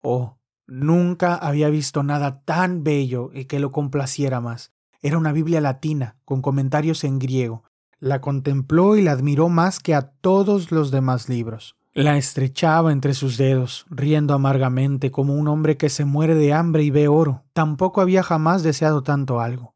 Oh, 0.00 0.38
nunca 0.68 1.34
había 1.34 1.68
visto 1.68 2.04
nada 2.04 2.44
tan 2.44 2.84
bello 2.84 3.30
y 3.34 3.46
que 3.46 3.58
lo 3.58 3.72
complaciera 3.72 4.40
más. 4.40 4.74
Era 5.02 5.18
una 5.18 5.32
Biblia 5.32 5.60
latina, 5.60 6.14
con 6.24 6.40
comentarios 6.40 7.02
en 7.02 7.18
griego. 7.18 7.64
La 7.98 8.20
contempló 8.20 8.94
y 8.94 9.02
la 9.02 9.10
admiró 9.10 9.48
más 9.48 9.80
que 9.80 9.96
a 9.96 10.02
todos 10.02 10.70
los 10.70 10.92
demás 10.92 11.28
libros. 11.28 11.74
La 11.94 12.16
estrechaba 12.16 12.92
entre 12.92 13.12
sus 13.12 13.38
dedos, 13.38 13.86
riendo 13.90 14.34
amargamente 14.34 15.10
como 15.10 15.34
un 15.34 15.48
hombre 15.48 15.76
que 15.76 15.88
se 15.88 16.04
muere 16.04 16.36
de 16.36 16.52
hambre 16.52 16.84
y 16.84 16.90
ve 16.90 17.08
oro. 17.08 17.42
Tampoco 17.54 18.00
había 18.00 18.22
jamás 18.22 18.62
deseado 18.62 19.02
tanto 19.02 19.40
algo. 19.40 19.74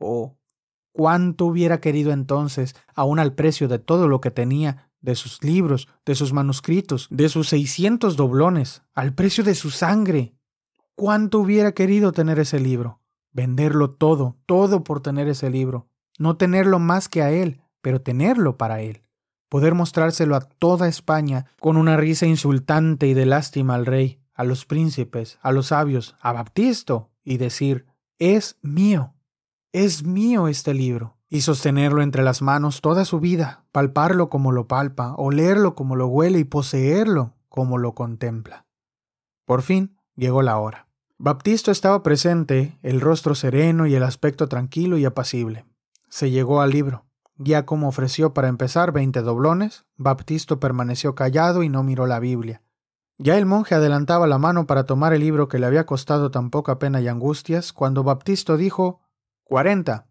Oh, 0.00 0.37
cuánto 0.98 1.46
hubiera 1.46 1.80
querido 1.80 2.10
entonces, 2.10 2.74
aun 2.92 3.20
al 3.20 3.32
precio 3.32 3.68
de 3.68 3.78
todo 3.78 4.08
lo 4.08 4.20
que 4.20 4.32
tenía, 4.32 4.90
de 5.00 5.14
sus 5.14 5.44
libros, 5.44 5.86
de 6.04 6.16
sus 6.16 6.32
manuscritos, 6.32 7.06
de 7.08 7.28
sus 7.28 7.50
seiscientos 7.50 8.16
doblones, 8.16 8.82
al 8.96 9.14
precio 9.14 9.44
de 9.44 9.54
su 9.54 9.70
sangre. 9.70 10.34
Cuánto 10.96 11.38
hubiera 11.38 11.70
querido 11.70 12.10
tener 12.10 12.40
ese 12.40 12.58
libro, 12.58 13.00
venderlo 13.30 13.92
todo, 13.92 14.38
todo 14.44 14.82
por 14.82 15.00
tener 15.00 15.28
ese 15.28 15.50
libro, 15.50 15.86
no 16.18 16.36
tenerlo 16.36 16.80
más 16.80 17.08
que 17.08 17.22
a 17.22 17.30
él, 17.30 17.60
pero 17.80 18.00
tenerlo 18.00 18.56
para 18.56 18.80
él. 18.80 19.02
Poder 19.48 19.74
mostrárselo 19.74 20.34
a 20.34 20.40
toda 20.40 20.88
España 20.88 21.46
con 21.60 21.76
una 21.76 21.96
risa 21.96 22.26
insultante 22.26 23.06
y 23.06 23.14
de 23.14 23.24
lástima 23.24 23.76
al 23.76 23.86
rey, 23.86 24.18
a 24.34 24.42
los 24.42 24.66
príncipes, 24.66 25.38
a 25.42 25.52
los 25.52 25.68
sabios, 25.68 26.16
a 26.20 26.32
Baptisto, 26.32 27.12
y 27.22 27.36
decir, 27.36 27.86
es 28.18 28.58
mío, 28.62 29.14
es 29.72 30.04
mío 30.04 30.48
este 30.48 30.72
libro, 30.74 31.16
y 31.28 31.42
sostenerlo 31.42 32.02
entre 32.02 32.22
las 32.22 32.40
manos 32.40 32.80
toda 32.80 33.04
su 33.04 33.20
vida, 33.20 33.64
palparlo 33.70 34.30
como 34.30 34.52
lo 34.52 34.66
palpa, 34.66 35.14
olerlo 35.16 35.74
como 35.74 35.94
lo 35.94 36.06
huele 36.06 36.38
y 36.38 36.44
poseerlo 36.44 37.34
como 37.48 37.78
lo 37.78 37.94
contempla. 37.94 38.66
Por 39.44 39.62
fin 39.62 39.98
llegó 40.16 40.42
la 40.42 40.58
hora. 40.58 40.88
Baptisto 41.18 41.70
estaba 41.70 42.02
presente, 42.02 42.78
el 42.82 43.00
rostro 43.00 43.34
sereno 43.34 43.86
y 43.86 43.94
el 43.94 44.04
aspecto 44.04 44.48
tranquilo 44.48 44.96
y 44.98 45.04
apacible. 45.04 45.66
Se 46.08 46.30
llegó 46.30 46.60
al 46.60 46.70
libro. 46.70 47.04
Giacomo 47.36 47.88
ofreció 47.88 48.32
para 48.34 48.48
empezar 48.48 48.92
veinte 48.92 49.22
doblones, 49.22 49.84
Baptisto 49.96 50.60
permaneció 50.60 51.14
callado 51.14 51.62
y 51.62 51.68
no 51.68 51.82
miró 51.82 52.06
la 52.06 52.20
Biblia. 52.20 52.62
Ya 53.18 53.36
el 53.36 53.46
monje 53.46 53.74
adelantaba 53.74 54.26
la 54.26 54.38
mano 54.38 54.66
para 54.66 54.84
tomar 54.84 55.12
el 55.12 55.20
libro 55.20 55.48
que 55.48 55.58
le 55.58 55.66
había 55.66 55.86
costado 55.86 56.30
tan 56.30 56.50
poca 56.50 56.78
pena 56.78 57.00
y 57.00 57.08
angustias, 57.08 57.72
cuando 57.72 58.04
Baptisto 58.04 58.56
dijo 58.56 59.00
cuarenta. 59.48 60.06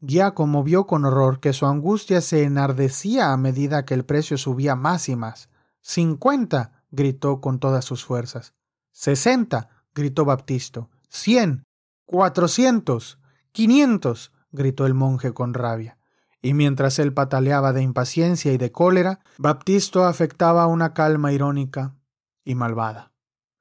Giacomo 0.00 0.62
vio 0.62 0.86
con 0.86 1.06
horror 1.06 1.40
que 1.40 1.54
su 1.54 1.64
angustia 1.66 2.20
se 2.20 2.44
enardecía 2.44 3.32
a 3.32 3.36
medida 3.38 3.86
que 3.86 3.94
el 3.94 4.04
precio 4.04 4.36
subía 4.36 4.76
más 4.76 5.08
y 5.08 5.16
más. 5.16 5.48
cincuenta. 5.80 6.84
gritó 6.90 7.40
con 7.40 7.58
todas 7.58 7.86
sus 7.86 8.04
fuerzas. 8.04 8.54
sesenta. 8.92 9.70
gritó 9.94 10.26
Baptisto. 10.26 10.90
cien. 11.08 11.64
cuatrocientos. 12.04 13.18
quinientos. 13.52 14.30
gritó 14.52 14.84
el 14.84 14.92
monje 14.92 15.32
con 15.32 15.54
rabia 15.54 15.96
y 16.42 16.54
mientras 16.54 16.98
él 16.98 17.12
pataleaba 17.12 17.74
de 17.74 17.82
impaciencia 17.82 18.50
y 18.52 18.56
de 18.56 18.72
cólera, 18.72 19.20
Baptisto 19.36 20.04
afectaba 20.04 20.66
una 20.66 20.94
calma 20.94 21.32
irónica 21.32 21.96
y 22.44 22.54
malvada. 22.54 23.12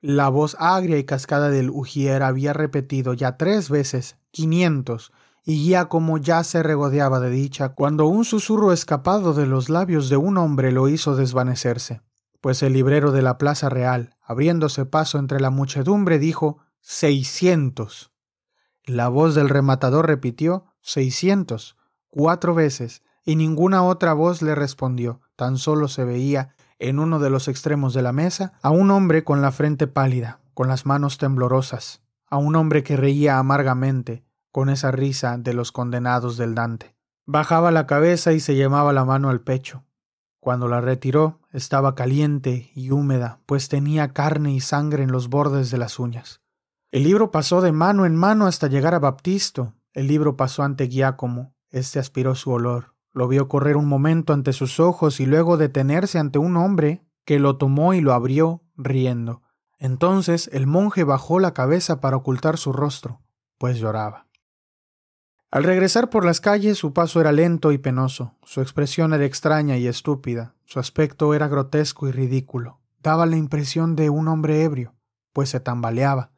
La 0.02 0.30
voz 0.30 0.56
agria 0.60 0.98
y 0.98 1.04
cascada 1.04 1.50
del 1.50 1.70
Ujier 1.70 2.24
había 2.24 2.54
repetido 2.54 3.14
ya 3.14 3.36
tres 3.36 3.70
veces 3.70 4.19
quinientos, 4.32 5.12
y 5.46 5.70
ya 5.70 5.86
como 5.86 6.18
ya 6.18 6.44
se 6.44 6.62
regodeaba 6.62 7.20
de 7.20 7.30
dicha 7.30 7.70
cuando 7.70 8.06
un 8.06 8.26
susurro 8.26 8.72
escapado 8.72 9.34
de 9.34 9.46
los 9.46 9.70
labios 9.70 10.10
de 10.10 10.18
un 10.18 10.38
hombre 10.38 10.72
lo 10.72 10.88
hizo 10.88 11.16
desvanecerse, 11.16 12.02
pues 12.42 12.62
el 12.64 12.74
librero 12.74 13.12
de 13.12 13.22
la 13.22 13.38
Plaza 13.38 13.70
Real, 13.70 14.16
abriéndose 14.22 14.86
paso 14.86 15.18
entre 15.18 15.40
la 15.40 15.50
muchedumbre, 15.50 16.20
dijo 16.20 16.60
seiscientos. 16.82 18.12
La 18.86 19.08
voz 19.08 19.36
del 19.36 19.50
rematador 19.50 20.08
repitió 20.08 20.66
seiscientos, 20.82 21.78
cuatro 22.10 22.54
veces, 22.54 23.04
y 23.26 23.36
ninguna 23.36 23.84
otra 23.84 24.14
voz 24.14 24.42
le 24.42 24.56
respondió. 24.56 25.22
Tan 25.36 25.58
solo 25.58 25.88
se 25.88 26.04
veía, 26.04 26.56
en 26.80 27.00
uno 27.00 27.20
de 27.20 27.30
los 27.30 27.48
extremos 27.48 27.94
de 27.94 28.02
la 28.02 28.14
mesa, 28.14 28.54
a 28.62 28.70
un 28.70 28.90
hombre 28.92 29.24
con 29.24 29.42
la 29.42 29.52
frente 29.52 29.88
pálida, 29.88 30.40
con 30.54 30.68
las 30.68 30.86
manos 30.86 31.18
temblorosas, 31.18 32.02
a 32.30 32.38
un 32.38 32.56
hombre 32.56 32.84
que 32.84 32.98
reía 32.98 33.40
amargamente, 33.40 34.26
con 34.52 34.70
esa 34.70 34.92
risa 34.92 35.38
de 35.38 35.54
los 35.54 35.72
condenados 35.72 36.38
del 36.38 36.56
Dante. 36.56 36.96
Bajaba 37.26 37.72
la 37.72 37.86
cabeza 37.86 38.34
y 38.34 38.40
se 38.40 38.56
llamaba 38.56 38.94
la 38.94 39.06
mano 39.06 39.30
al 39.30 39.42
pecho. 39.42 39.86
Cuando 40.40 40.68
la 40.68 40.82
retiró, 40.82 41.42
estaba 41.52 41.96
caliente 41.96 42.72
y 42.74 42.92
húmeda, 42.92 43.42
pues 43.46 43.70
tenía 43.70 44.14
carne 44.14 44.54
y 44.54 44.62
sangre 44.62 45.04
en 45.04 45.12
los 45.12 45.30
bordes 45.30 45.70
de 45.70 45.78
las 45.78 46.00
uñas. 46.00 46.42
El 46.92 47.04
libro 47.04 47.30
pasó 47.30 47.62
de 47.62 47.72
mano 47.72 48.06
en 48.06 48.16
mano 48.16 48.48
hasta 48.48 48.68
llegar 48.68 48.96
a 48.96 49.00
Baptisto. 49.00 49.76
El 49.94 50.08
libro 50.08 50.38
pasó 50.38 50.64
ante 50.64 50.88
Giacomo. 50.88 51.54
Este 51.70 52.00
aspiró 52.00 52.34
su 52.34 52.52
olor. 52.52 52.96
Lo 53.12 53.28
vio 53.28 53.48
correr 53.48 53.76
un 53.76 53.88
momento 53.88 54.34
ante 54.34 54.54
sus 54.54 54.80
ojos 54.80 55.20
y 55.20 55.26
luego 55.26 55.58
detenerse 55.58 56.18
ante 56.18 56.40
un 56.40 56.58
hombre 56.58 57.04
que 57.26 57.38
lo 57.38 57.58
tomó 57.58 57.94
y 57.94 58.02
lo 58.02 58.14
abrió, 58.14 58.64
riendo. 58.76 59.44
Entonces 59.80 60.50
el 60.52 60.68
monje 60.68 61.04
bajó 61.04 61.40
la 61.40 61.54
cabeza 61.54 62.02
para 62.02 62.18
ocultar 62.18 62.58
su 62.58 62.74
rostro, 62.74 63.22
pues 63.58 63.80
lloraba. 63.80 64.28
Al 65.52 65.64
regresar 65.64 66.12
por 66.12 66.26
las 66.26 66.42
calles 66.42 66.78
su 66.78 66.94
paso 66.94 67.20
era 67.22 67.32
lento 67.32 67.72
y 67.72 67.80
penoso, 67.80 68.36
su 68.44 68.62
expresión 68.62 69.14
era 69.14 69.26
extraña 69.26 69.78
y 69.78 69.88
estúpida, 69.88 70.54
su 70.66 70.80
aspecto 70.80 71.34
era 71.34 71.48
grotesco 71.48 72.08
y 72.08 72.12
ridículo, 72.12 72.80
daba 73.02 73.26
la 73.26 73.38
impresión 73.38 73.96
de 73.96 74.12
un 74.12 74.28
hombre 74.28 74.64
ebrio, 74.64 74.94
pues 75.34 75.50
se 75.50 75.60
tambaleaba. 75.60 76.32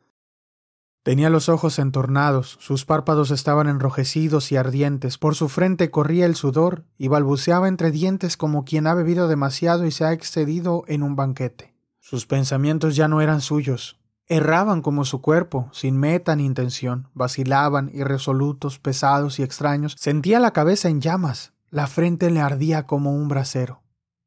Tenía 1.04 1.32
los 1.32 1.50
ojos 1.50 1.80
entornados, 1.80 2.58
sus 2.62 2.86
párpados 2.86 3.32
estaban 3.32 3.68
enrojecidos 3.68 4.52
y 4.52 4.56
ardientes, 4.56 5.18
por 5.18 5.36
su 5.36 5.50
frente 5.50 5.90
corría 5.90 6.28
el 6.28 6.36
sudor 6.36 6.86
y 6.98 7.08
balbuceaba 7.08 7.68
entre 7.68 7.90
dientes 7.90 8.38
como 8.38 8.64
quien 8.66 8.86
ha 8.86 8.94
bebido 8.94 9.28
demasiado 9.28 9.86
y 9.86 9.92
se 9.92 10.06
ha 10.06 10.14
excedido 10.14 10.84
en 10.88 11.02
un 11.02 11.16
banquete. 11.16 11.71
Sus 12.02 12.26
pensamientos 12.26 12.96
ya 12.96 13.08
no 13.08 13.22
eran 13.22 13.40
suyos. 13.40 14.00
Erraban 14.28 14.82
como 14.82 15.06
su 15.06 15.22
cuerpo, 15.22 15.70
sin 15.72 15.98
meta 15.98 16.36
ni 16.36 16.46
intención, 16.46 17.08
vacilaban, 17.14 17.92
irresolutos, 17.94 18.80
pesados 18.80 19.40
y 19.40 19.44
extraños. 19.44 19.96
Sentía 19.98 20.40
la 20.40 20.52
cabeza 20.52 20.90
en 20.90 21.00
llamas, 21.00 21.54
la 21.70 21.88
frente 21.88 22.32
le 22.32 22.42
ardía 22.42 22.88
como 22.88 23.16
un 23.16 23.28
brasero. 23.28 23.84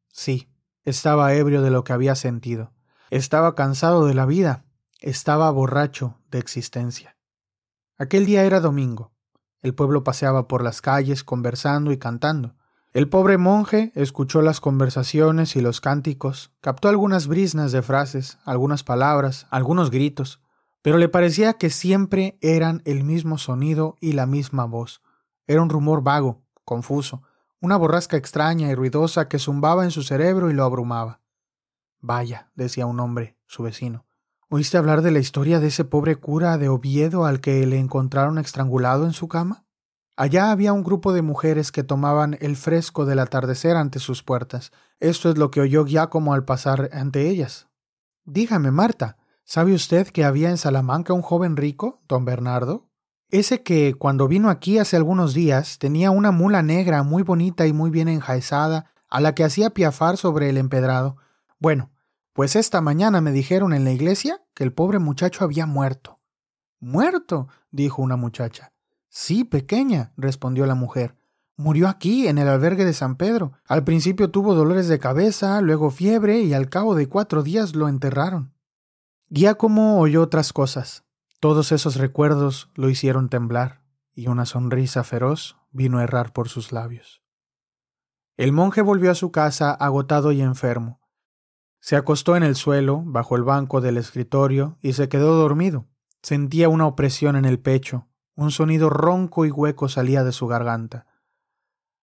Sí, 0.08 0.48
estaba 0.84 1.34
ebrio 1.34 1.62
de 1.62 1.70
lo 1.70 1.82
que 1.82 1.92
había 1.92 2.14
sentido. 2.14 2.72
Estaba 3.10 3.54
cansado 3.54 4.06
de 4.06 4.14
la 4.14 4.24
vida. 4.24 4.64
Estaba 5.00 5.50
borracho 5.50 6.18
de 6.30 6.38
existencia. 6.38 7.16
Aquel 7.98 8.24
día 8.24 8.44
era 8.44 8.60
domingo. 8.60 9.12
El 9.62 9.74
pueblo 9.74 10.04
paseaba 10.04 10.46
por 10.46 10.62
las 10.62 10.80
calles 10.80 11.24
conversando 11.24 11.90
y 11.90 11.98
cantando. 11.98 12.54
El 12.94 13.08
pobre 13.08 13.38
monje 13.38 13.90
escuchó 13.96 14.40
las 14.40 14.60
conversaciones 14.60 15.56
y 15.56 15.60
los 15.60 15.80
cánticos, 15.80 16.52
captó 16.60 16.88
algunas 16.88 17.26
brisnas 17.26 17.72
de 17.72 17.82
frases, 17.82 18.38
algunas 18.44 18.84
palabras, 18.84 19.48
algunos 19.50 19.90
gritos, 19.90 20.40
pero 20.80 20.98
le 20.98 21.08
parecía 21.08 21.54
que 21.54 21.70
siempre 21.70 22.38
eran 22.40 22.82
el 22.84 23.02
mismo 23.02 23.36
sonido 23.36 23.96
y 24.00 24.12
la 24.12 24.26
misma 24.26 24.64
voz. 24.66 25.02
Era 25.48 25.60
un 25.60 25.70
rumor 25.70 26.04
vago, 26.04 26.44
confuso, 26.64 27.24
una 27.60 27.76
borrasca 27.76 28.16
extraña 28.16 28.70
y 28.70 28.76
ruidosa 28.76 29.26
que 29.26 29.40
zumbaba 29.40 29.82
en 29.82 29.90
su 29.90 30.04
cerebro 30.04 30.48
y 30.48 30.54
lo 30.54 30.62
abrumaba. 30.62 31.20
Vaya, 31.98 32.52
decía 32.54 32.86
un 32.86 33.00
hombre, 33.00 33.36
su 33.48 33.64
vecino. 33.64 34.06
¿Oíste 34.48 34.78
hablar 34.78 35.02
de 35.02 35.10
la 35.10 35.18
historia 35.18 35.58
de 35.58 35.66
ese 35.66 35.84
pobre 35.84 36.14
cura 36.14 36.58
de 36.58 36.68
Oviedo 36.68 37.24
al 37.24 37.40
que 37.40 37.66
le 37.66 37.80
encontraron 37.80 38.38
estrangulado 38.38 39.04
en 39.04 39.14
su 39.14 39.26
cama? 39.26 39.63
Allá 40.16 40.52
había 40.52 40.72
un 40.72 40.84
grupo 40.84 41.12
de 41.12 41.22
mujeres 41.22 41.72
que 41.72 41.82
tomaban 41.82 42.38
el 42.40 42.56
fresco 42.56 43.04
del 43.04 43.18
atardecer 43.18 43.76
ante 43.76 43.98
sus 43.98 44.22
puertas. 44.22 44.70
Esto 45.00 45.28
es 45.30 45.38
lo 45.38 45.50
que 45.50 45.60
oyó 45.60 45.84
Giacomo 45.84 46.34
al 46.34 46.44
pasar 46.44 46.88
ante 46.92 47.28
ellas. 47.28 47.68
Dígame, 48.24 48.70
Marta, 48.70 49.16
¿sabe 49.44 49.74
usted 49.74 50.06
que 50.08 50.24
había 50.24 50.50
en 50.50 50.56
Salamanca 50.56 51.12
un 51.12 51.22
joven 51.22 51.56
rico, 51.56 52.00
don 52.06 52.24
Bernardo? 52.24 52.88
Ese 53.28 53.64
que, 53.64 53.94
cuando 53.94 54.28
vino 54.28 54.50
aquí 54.50 54.78
hace 54.78 54.96
algunos 54.96 55.34
días, 55.34 55.78
tenía 55.78 56.12
una 56.12 56.30
mula 56.30 56.62
negra 56.62 57.02
muy 57.02 57.24
bonita 57.24 57.66
y 57.66 57.72
muy 57.72 57.90
bien 57.90 58.06
enjaezada, 58.06 58.92
a 59.10 59.20
la 59.20 59.34
que 59.34 59.42
hacía 59.42 59.70
piafar 59.70 60.16
sobre 60.16 60.48
el 60.48 60.58
empedrado. 60.58 61.16
Bueno, 61.58 61.90
pues 62.32 62.54
esta 62.54 62.80
mañana 62.80 63.20
me 63.20 63.32
dijeron 63.32 63.72
en 63.72 63.82
la 63.82 63.90
iglesia 63.90 64.44
que 64.54 64.62
el 64.62 64.72
pobre 64.72 65.00
muchacho 65.00 65.44
había 65.44 65.66
muerto. 65.66 66.20
¿Muerto? 66.78 67.48
dijo 67.70 68.00
una 68.00 68.16
muchacha. 68.16 68.73
Sí, 69.16 69.44
pequeña, 69.44 70.12
respondió 70.16 70.66
la 70.66 70.74
mujer. 70.74 71.14
Murió 71.56 71.86
aquí, 71.86 72.26
en 72.26 72.36
el 72.36 72.48
albergue 72.48 72.84
de 72.84 72.92
San 72.92 73.14
Pedro. 73.14 73.52
Al 73.64 73.84
principio 73.84 74.32
tuvo 74.32 74.56
dolores 74.56 74.88
de 74.88 74.98
cabeza, 74.98 75.60
luego 75.60 75.92
fiebre, 75.92 76.40
y 76.40 76.52
al 76.52 76.68
cabo 76.68 76.96
de 76.96 77.08
cuatro 77.08 77.44
días 77.44 77.76
lo 77.76 77.88
enterraron. 77.88 78.52
Giacomo 79.28 80.00
oyó 80.00 80.20
otras 80.20 80.52
cosas. 80.52 81.04
Todos 81.38 81.70
esos 81.70 81.94
recuerdos 81.94 82.72
lo 82.74 82.90
hicieron 82.90 83.28
temblar, 83.28 83.84
y 84.16 84.26
una 84.26 84.46
sonrisa 84.46 85.04
feroz 85.04 85.58
vino 85.70 85.98
a 85.98 86.02
errar 86.02 86.32
por 86.32 86.48
sus 86.48 86.72
labios. 86.72 87.22
El 88.36 88.50
monje 88.50 88.82
volvió 88.82 89.12
a 89.12 89.14
su 89.14 89.30
casa 89.30 89.70
agotado 89.70 90.32
y 90.32 90.40
enfermo. 90.40 91.00
Se 91.78 91.94
acostó 91.94 92.34
en 92.34 92.42
el 92.42 92.56
suelo, 92.56 93.00
bajo 93.06 93.36
el 93.36 93.44
banco 93.44 93.80
del 93.80 93.96
escritorio, 93.96 94.76
y 94.82 94.94
se 94.94 95.08
quedó 95.08 95.36
dormido. 95.36 95.86
Sentía 96.20 96.68
una 96.68 96.88
opresión 96.88 97.36
en 97.36 97.44
el 97.44 97.60
pecho, 97.60 98.08
un 98.36 98.50
sonido 98.50 98.90
ronco 98.90 99.44
y 99.44 99.50
hueco 99.50 99.88
salía 99.88 100.24
de 100.24 100.32
su 100.32 100.46
garganta. 100.46 101.06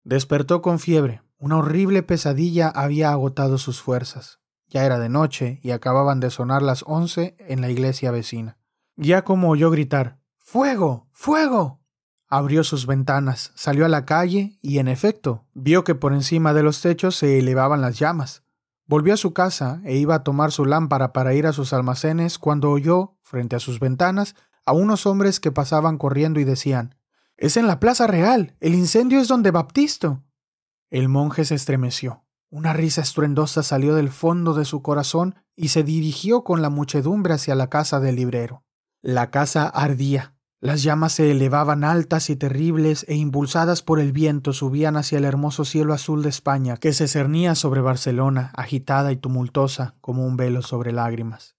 Despertó 0.03 0.61
con 0.61 0.79
fiebre. 0.79 1.21
Una 1.37 1.57
horrible 1.57 2.01
pesadilla 2.03 2.69
había 2.69 3.11
agotado 3.11 3.57
sus 3.57 3.81
fuerzas. 3.81 4.39
Ya 4.67 4.85
era 4.85 4.99
de 4.99 5.09
noche 5.09 5.59
y 5.63 5.71
acababan 5.71 6.19
de 6.19 6.29
sonar 6.29 6.61
las 6.61 6.83
once 6.87 7.35
en 7.39 7.61
la 7.61 7.69
iglesia 7.69 8.11
vecina. 8.11 8.57
Ya 8.95 9.23
como 9.23 9.49
oyó 9.49 9.69
gritar 9.69 10.19
¡Fuego! 10.37 11.07
¡Fuego! 11.11 11.81
Abrió 12.29 12.63
sus 12.63 12.87
ventanas, 12.87 13.51
salió 13.55 13.85
a 13.85 13.89
la 13.89 14.05
calle 14.05 14.57
y, 14.61 14.79
en 14.79 14.87
efecto, 14.87 15.45
vio 15.53 15.83
que 15.83 15.95
por 15.95 16.13
encima 16.13 16.53
de 16.53 16.63
los 16.63 16.81
techos 16.81 17.15
se 17.15 17.39
elevaban 17.39 17.81
las 17.81 17.99
llamas. 17.99 18.43
Volvió 18.85 19.13
a 19.13 19.17
su 19.17 19.33
casa 19.33 19.81
e 19.83 19.97
iba 19.97 20.15
a 20.15 20.23
tomar 20.23 20.51
su 20.51 20.65
lámpara 20.65 21.13
para 21.13 21.33
ir 21.33 21.47
a 21.47 21.53
sus 21.53 21.73
almacenes 21.73 22.39
cuando 22.39 22.71
oyó, 22.71 23.17
frente 23.21 23.55
a 23.55 23.59
sus 23.59 23.79
ventanas, 23.79 24.35
a 24.67 24.73
unos 24.73 25.07
hombres 25.07 25.39
que 25.39 25.51
pasaban 25.51 25.97
corriendo 25.97 26.39
y 26.39 26.43
decían 26.43 26.95
Es 27.37 27.57
en 27.57 27.65
la 27.65 27.79
Plaza 27.79 28.05
Real. 28.05 28.55
El 28.59 28.75
incendio 28.75 29.19
es 29.19 29.27
donde 29.27 29.49
Baptisto. 29.49 30.23
El 30.89 31.09
monje 31.09 31.45
se 31.45 31.55
estremeció. 31.55 32.25
Una 32.49 32.73
risa 32.73 33.01
estruendosa 33.01 33.63
salió 33.63 33.95
del 33.95 34.09
fondo 34.09 34.53
de 34.53 34.65
su 34.65 34.81
corazón 34.81 35.35
y 35.55 35.69
se 35.69 35.83
dirigió 35.83 36.43
con 36.43 36.61
la 36.61 36.69
muchedumbre 36.69 37.33
hacia 37.33 37.55
la 37.55 37.69
casa 37.69 37.99
del 37.99 38.17
librero. 38.17 38.63
La 39.01 39.31
casa 39.31 39.67
ardía. 39.67 40.35
Las 40.59 40.81
llamas 40.81 41.13
se 41.13 41.31
elevaban 41.31 41.83
altas 41.83 42.29
y 42.29 42.35
terribles 42.35 43.05
e 43.07 43.15
impulsadas 43.15 43.83
por 43.83 43.99
el 43.99 44.11
viento 44.11 44.53
subían 44.53 44.97
hacia 44.97 45.17
el 45.17 45.25
hermoso 45.25 45.65
cielo 45.65 45.93
azul 45.93 46.23
de 46.23 46.29
España 46.29 46.77
que 46.77 46.93
se 46.93 47.07
cernía 47.07 47.53
sobre 47.53 47.81
Barcelona, 47.81 48.51
agitada 48.55 49.11
y 49.11 49.17
tumultuosa 49.17 49.95
como 50.01 50.25
un 50.25 50.35
velo 50.35 50.61
sobre 50.61 50.93
lágrimas. 50.93 51.56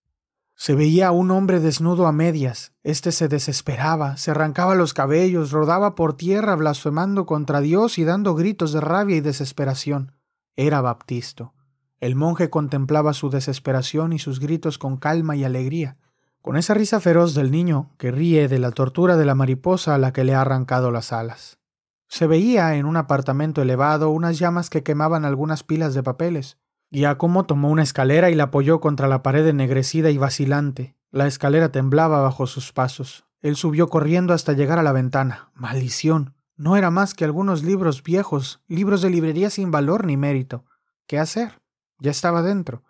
Se 0.61 0.75
veía 0.75 1.07
a 1.07 1.13
un 1.13 1.31
hombre 1.31 1.61
desnudo 1.61 2.09
a 2.09 2.13
medias. 2.13 2.73
Este 2.83 3.13
se 3.13 3.29
desesperaba, 3.29 4.17
se 4.17 4.33
arrancaba 4.33 4.75
los 4.75 4.93
cabellos, 4.93 5.53
rodaba 5.53 5.95
por 5.95 6.17
tierra 6.17 6.57
blasfemando 6.57 7.27
contra 7.27 7.61
Dios 7.61 7.97
y 7.97 8.03
dando 8.03 8.35
gritos 8.35 8.73
de 8.73 8.81
rabia 8.81 9.15
y 9.15 9.21
desesperación. 9.21 10.17
Era 10.57 10.81
Baptisto. 10.81 11.55
El 12.01 12.17
monje 12.17 12.51
contemplaba 12.51 13.15
su 13.15 13.31
desesperación 13.31 14.13
y 14.13 14.19
sus 14.19 14.41
gritos 14.41 14.79
con 14.79 14.97
calma 14.97 15.37
y 15.37 15.45
alegría, 15.45 15.97
con 16.43 16.57
esa 16.57 16.75
risa 16.75 16.99
feroz 16.99 17.37
del 17.37 17.53
niño 17.53 17.93
que 17.97 18.11
ríe 18.11 18.49
de 18.49 18.59
la 18.59 18.73
tortura 18.73 19.17
de 19.17 19.27
la 19.27 19.37
mariposa 19.37 19.95
a 19.95 19.99
la 19.99 20.13
que 20.13 20.25
le 20.25 20.35
ha 20.35 20.41
arrancado 20.41 20.91
las 20.91 21.13
alas. 21.13 21.61
Se 22.09 22.27
veía 22.27 22.75
en 22.75 22.85
un 22.85 22.97
apartamento 22.97 23.63
elevado 23.63 24.11
unas 24.11 24.41
llamas 24.41 24.71
que 24.71 24.83
quemaban 24.83 25.25
algunas 25.25 25.63
pilas 25.63 25.95
de 25.95 26.03
papeles. 26.03 26.59
Giacomo 26.91 27.45
tomó 27.45 27.71
una 27.71 27.83
escalera 27.83 28.31
y 28.31 28.35
la 28.35 28.45
apoyó 28.45 28.81
contra 28.81 29.09
la 29.09 29.23
pared 29.23 29.47
ennegrecida 29.47 30.11
y 30.11 30.19
vacilante. 30.19 30.97
La 31.11 31.27
escalera 31.27 31.71
temblaba 31.71 32.21
bajo 32.21 32.47
sus 32.47 32.73
pasos. 32.73 33.27
Él 33.41 33.57
subió 33.57 33.89
corriendo 33.89 34.35
hasta 34.35 34.55
llegar 34.55 34.79
a 34.79 34.83
la 34.83 34.93
ventana. 34.93 35.51
Maldición. 35.55 36.35
No 36.57 36.77
era 36.77 36.91
más 36.91 37.15
que 37.15 37.25
algunos 37.25 37.63
libros 37.63 38.03
viejos, 38.03 38.63
libros 38.67 39.03
de 39.03 39.11
librería 39.11 39.49
sin 39.51 39.71
valor 39.71 40.05
ni 40.05 40.17
mérito. 40.17 40.65
¿Qué 41.07 41.19
hacer? 41.19 41.61
Ya 41.99 42.11
estaba 42.11 42.43
dentro. 42.43 42.83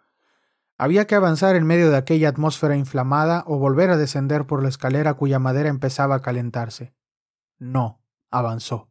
Había 0.79 1.07
que 1.07 1.17
avanzar 1.17 1.57
en 1.57 1.67
medio 1.67 1.91
de 1.91 1.97
aquella 1.97 2.29
atmósfera 2.29 2.77
inflamada 2.77 3.43
o 3.47 3.59
volver 3.59 3.91
a 3.91 3.97
descender 3.97 4.47
por 4.47 4.63
la 4.63 4.69
escalera 4.69 5.15
cuya 5.15 5.39
madera 5.39 5.69
empezaba 5.69 6.15
a 6.15 6.23
calentarse. 6.23 6.95
No, 7.59 8.01
avanzó. 8.31 8.89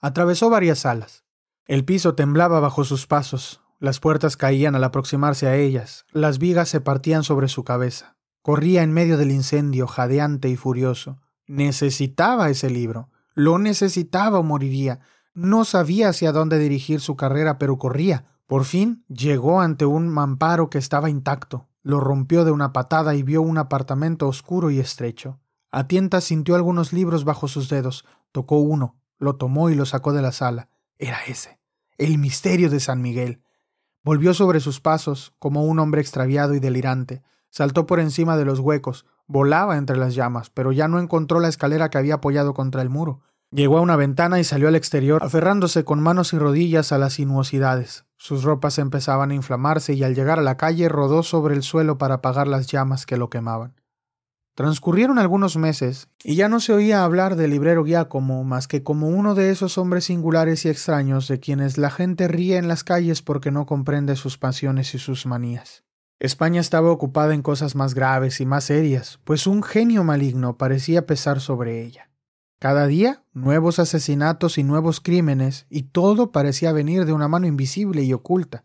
Atravesó 0.00 0.50
varias 0.50 0.80
salas. 0.80 1.24
El 1.66 1.84
piso 1.84 2.14
temblaba 2.14 2.60
bajo 2.60 2.84
sus 2.84 3.06
pasos. 3.06 3.62
Las 3.78 4.00
puertas 4.00 4.36
caían 4.36 4.74
al 4.74 4.84
aproximarse 4.84 5.46
a 5.46 5.56
ellas, 5.56 6.06
las 6.10 6.38
vigas 6.38 6.68
se 6.68 6.80
partían 6.80 7.24
sobre 7.24 7.48
su 7.48 7.62
cabeza. 7.64 8.16
Corría 8.40 8.82
en 8.82 8.92
medio 8.92 9.16
del 9.16 9.32
incendio, 9.32 9.86
jadeante 9.86 10.48
y 10.48 10.56
furioso. 10.56 11.20
Necesitaba 11.46 12.48
ese 12.48 12.70
libro. 12.70 13.10
Lo 13.34 13.58
necesitaba 13.58 14.38
o 14.38 14.42
moriría. 14.42 15.00
No 15.34 15.64
sabía 15.64 16.08
hacia 16.08 16.32
dónde 16.32 16.58
dirigir 16.58 17.00
su 17.00 17.16
carrera, 17.16 17.58
pero 17.58 17.76
corría. 17.76 18.26
Por 18.46 18.64
fin 18.64 19.04
llegó 19.08 19.60
ante 19.60 19.84
un 19.84 20.08
mamparo 20.08 20.70
que 20.70 20.78
estaba 20.78 21.10
intacto. 21.10 21.68
Lo 21.82 22.00
rompió 22.00 22.44
de 22.44 22.52
una 22.52 22.72
patada 22.72 23.14
y 23.14 23.22
vio 23.22 23.42
un 23.42 23.58
apartamento 23.58 24.28
oscuro 24.28 24.70
y 24.70 24.78
estrecho. 24.78 25.40
A 25.70 25.86
tientas 25.86 26.24
sintió 26.24 26.54
algunos 26.54 26.92
libros 26.92 27.24
bajo 27.24 27.48
sus 27.48 27.68
dedos. 27.68 28.06
Tocó 28.32 28.58
uno, 28.58 28.96
lo 29.18 29.36
tomó 29.36 29.70
y 29.70 29.74
lo 29.74 29.84
sacó 29.84 30.12
de 30.12 30.22
la 30.22 30.32
sala. 30.32 30.70
Era 30.98 31.18
ese. 31.26 31.58
el 31.98 32.18
misterio 32.18 32.70
de 32.70 32.80
San 32.80 33.02
Miguel. 33.02 33.42
Volvió 34.06 34.34
sobre 34.34 34.60
sus 34.60 34.80
pasos, 34.80 35.34
como 35.40 35.64
un 35.64 35.80
hombre 35.80 36.00
extraviado 36.00 36.54
y 36.54 36.60
delirante, 36.60 37.24
saltó 37.50 37.86
por 37.86 37.98
encima 37.98 38.36
de 38.36 38.44
los 38.44 38.60
huecos, 38.60 39.04
volaba 39.26 39.76
entre 39.78 39.96
las 39.96 40.14
llamas, 40.14 40.48
pero 40.48 40.70
ya 40.70 40.86
no 40.86 41.00
encontró 41.00 41.40
la 41.40 41.48
escalera 41.48 41.90
que 41.90 41.98
había 41.98 42.14
apoyado 42.14 42.54
contra 42.54 42.82
el 42.82 42.88
muro. 42.88 43.22
Llegó 43.50 43.78
a 43.78 43.80
una 43.80 43.96
ventana 43.96 44.38
y 44.38 44.44
salió 44.44 44.68
al 44.68 44.76
exterior, 44.76 45.24
aferrándose 45.24 45.82
con 45.82 46.00
manos 46.00 46.32
y 46.34 46.38
rodillas 46.38 46.92
a 46.92 46.98
las 46.98 47.14
sinuosidades. 47.14 48.04
Sus 48.16 48.44
ropas 48.44 48.78
empezaban 48.78 49.32
a 49.32 49.34
inflamarse 49.34 49.94
y 49.94 50.04
al 50.04 50.14
llegar 50.14 50.38
a 50.38 50.42
la 50.42 50.56
calle 50.56 50.88
rodó 50.88 51.24
sobre 51.24 51.56
el 51.56 51.64
suelo 51.64 51.98
para 51.98 52.14
apagar 52.14 52.46
las 52.46 52.68
llamas 52.68 53.06
que 53.06 53.16
lo 53.16 53.28
quemaban. 53.28 53.74
Transcurrieron 54.56 55.18
algunos 55.18 55.58
meses, 55.58 56.08
y 56.24 56.34
ya 56.34 56.48
no 56.48 56.60
se 56.60 56.72
oía 56.72 57.04
hablar 57.04 57.36
del 57.36 57.50
librero 57.50 57.84
Giacomo 57.84 58.42
más 58.42 58.68
que 58.68 58.82
como 58.82 59.08
uno 59.08 59.34
de 59.34 59.50
esos 59.50 59.76
hombres 59.76 60.06
singulares 60.06 60.64
y 60.64 60.70
extraños 60.70 61.28
de 61.28 61.40
quienes 61.40 61.76
la 61.76 61.90
gente 61.90 62.26
ríe 62.26 62.56
en 62.56 62.66
las 62.66 62.82
calles 62.82 63.20
porque 63.20 63.50
no 63.50 63.66
comprende 63.66 64.16
sus 64.16 64.38
pasiones 64.38 64.94
y 64.94 64.98
sus 64.98 65.26
manías. 65.26 65.84
España 66.20 66.62
estaba 66.62 66.90
ocupada 66.90 67.34
en 67.34 67.42
cosas 67.42 67.74
más 67.74 67.92
graves 67.92 68.40
y 68.40 68.46
más 68.46 68.64
serias, 68.64 69.20
pues 69.24 69.46
un 69.46 69.62
genio 69.62 70.04
maligno 70.04 70.56
parecía 70.56 71.04
pesar 71.04 71.40
sobre 71.40 71.84
ella. 71.84 72.08
Cada 72.58 72.86
día, 72.86 73.24
nuevos 73.34 73.78
asesinatos 73.78 74.56
y 74.56 74.64
nuevos 74.64 75.02
crímenes, 75.02 75.66
y 75.68 75.82
todo 75.82 76.32
parecía 76.32 76.72
venir 76.72 77.04
de 77.04 77.12
una 77.12 77.28
mano 77.28 77.46
invisible 77.46 78.04
y 78.04 78.14
oculta. 78.14 78.64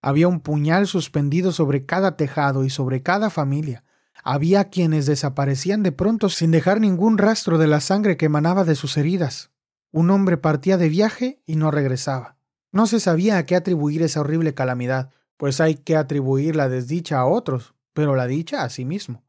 Había 0.00 0.28
un 0.28 0.38
puñal 0.38 0.86
suspendido 0.86 1.50
sobre 1.50 1.84
cada 1.84 2.16
tejado 2.16 2.64
y 2.64 2.70
sobre 2.70 3.02
cada 3.02 3.28
familia. 3.28 3.82
Había 4.28 4.70
quienes 4.70 5.06
desaparecían 5.06 5.84
de 5.84 5.92
pronto 5.92 6.28
sin 6.30 6.50
dejar 6.50 6.80
ningún 6.80 7.16
rastro 7.16 7.58
de 7.58 7.68
la 7.68 7.80
sangre 7.80 8.16
que 8.16 8.26
emanaba 8.26 8.64
de 8.64 8.74
sus 8.74 8.96
heridas. 8.96 9.52
Un 9.92 10.10
hombre 10.10 10.36
partía 10.36 10.76
de 10.76 10.88
viaje 10.88 11.40
y 11.46 11.54
no 11.54 11.70
regresaba. 11.70 12.36
No 12.72 12.88
se 12.88 12.98
sabía 12.98 13.38
a 13.38 13.46
qué 13.46 13.54
atribuir 13.54 14.02
esa 14.02 14.18
horrible 14.18 14.52
calamidad, 14.52 15.10
pues 15.36 15.60
hay 15.60 15.76
que 15.76 15.94
atribuir 15.94 16.56
la 16.56 16.68
desdicha 16.68 17.20
a 17.20 17.24
otros, 17.24 17.76
pero 17.92 18.16
la 18.16 18.26
dicha 18.26 18.64
a 18.64 18.68
sí 18.68 18.84
mismo. 18.84 19.22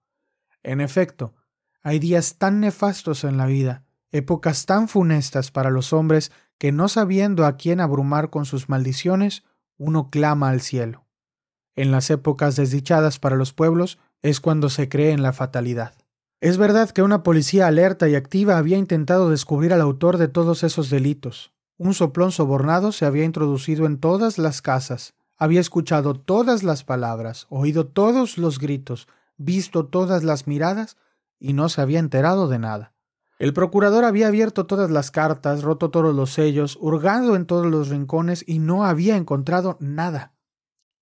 En 0.64 0.82
efecto, 0.82 1.36
hay 1.84 2.00
días 2.00 2.40
tan 2.40 2.60
nefastos 2.60 3.24
en 3.24 3.38
la 3.38 3.46
vida, 3.46 3.84
épocas 4.12 4.66
tan 4.66 4.88
funestas 4.88 5.52
para 5.52 5.70
los 5.70 5.94
hombres 5.94 6.32
que 6.58 6.72
no 6.72 6.88
sabiendo 6.88 7.46
a 7.46 7.56
quién 7.56 7.82
abrumar 7.82 8.32
con 8.32 8.46
sus 8.46 8.68
maldiciones, 8.68 9.44
uno 9.78 10.10
clama 10.10 10.50
al 10.50 10.62
cielo. 10.62 11.06
En 11.76 11.92
las 11.92 12.10
épocas 12.10 12.56
desdichadas 12.56 13.20
para 13.20 13.36
los 13.36 13.54
pueblos 13.54 14.00
es 14.28 14.40
cuando 14.42 14.70
se 14.70 14.90
cree 14.90 15.12
en 15.12 15.24
la 15.24 15.34
fatalidad. 15.34 15.94
Es 16.40 16.58
verdad 16.58 16.92
que 16.92 17.02
una 17.02 17.24
policía 17.24 17.68
alerta 17.68 18.08
y 18.08 18.16
activa 18.16 18.58
había 18.58 18.78
intentado 18.78 19.30
descubrir 19.30 19.74
al 19.74 19.82
autor 19.82 20.18
de 20.18 20.28
todos 20.28 20.64
esos 20.64 20.90
delitos. 20.90 21.54
Un 21.78 21.94
soplón 21.94 22.32
sobornado 22.32 22.92
se 22.92 23.06
había 23.06 23.24
introducido 23.24 23.86
en 23.86 24.00
todas 24.00 24.38
las 24.38 24.62
casas, 24.62 25.16
había 25.38 25.62
escuchado 25.62 26.16
todas 26.16 26.64
las 26.64 26.84
palabras, 26.84 27.46
oído 27.50 27.88
todos 27.88 28.38
los 28.38 28.60
gritos, 28.60 29.08
visto 29.38 29.86
todas 29.86 30.24
las 30.24 30.48
miradas 30.48 30.98
y 31.40 31.54
no 31.54 31.70
se 31.70 31.82
había 31.82 32.00
enterado 32.00 32.48
de 32.48 32.60
nada. 32.60 32.94
El 33.40 33.54
procurador 33.54 34.04
había 34.04 34.28
abierto 34.28 34.66
todas 34.66 34.90
las 34.90 35.12
cartas, 35.12 35.62
roto 35.62 35.92
todos 35.92 36.16
los 36.16 36.34
sellos, 36.34 36.78
hurgado 36.82 37.36
en 37.36 37.46
todos 37.46 37.68
los 37.68 37.90
rincones 37.90 38.44
y 38.48 38.58
no 38.58 38.84
había 38.84 39.16
encontrado 39.16 39.78
nada. 39.80 40.34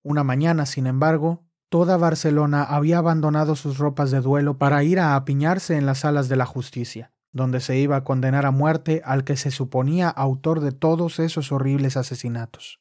Una 0.02 0.22
mañana, 0.22 0.66
sin 0.66 0.86
embargo, 0.86 1.45
toda 1.68 1.96
Barcelona 1.96 2.62
había 2.62 2.98
abandonado 2.98 3.56
sus 3.56 3.78
ropas 3.78 4.10
de 4.10 4.20
duelo 4.20 4.58
para 4.58 4.82
ir 4.84 5.00
a 5.00 5.16
apiñarse 5.16 5.76
en 5.76 5.86
las 5.86 6.00
salas 6.00 6.28
de 6.28 6.36
la 6.36 6.46
justicia, 6.46 7.12
donde 7.32 7.60
se 7.60 7.78
iba 7.78 7.96
a 7.96 8.04
condenar 8.04 8.46
a 8.46 8.50
muerte 8.50 9.02
al 9.04 9.24
que 9.24 9.36
se 9.36 9.50
suponía 9.50 10.08
autor 10.08 10.60
de 10.60 10.72
todos 10.72 11.18
esos 11.18 11.52
horribles 11.52 11.96
asesinatos. 11.96 12.80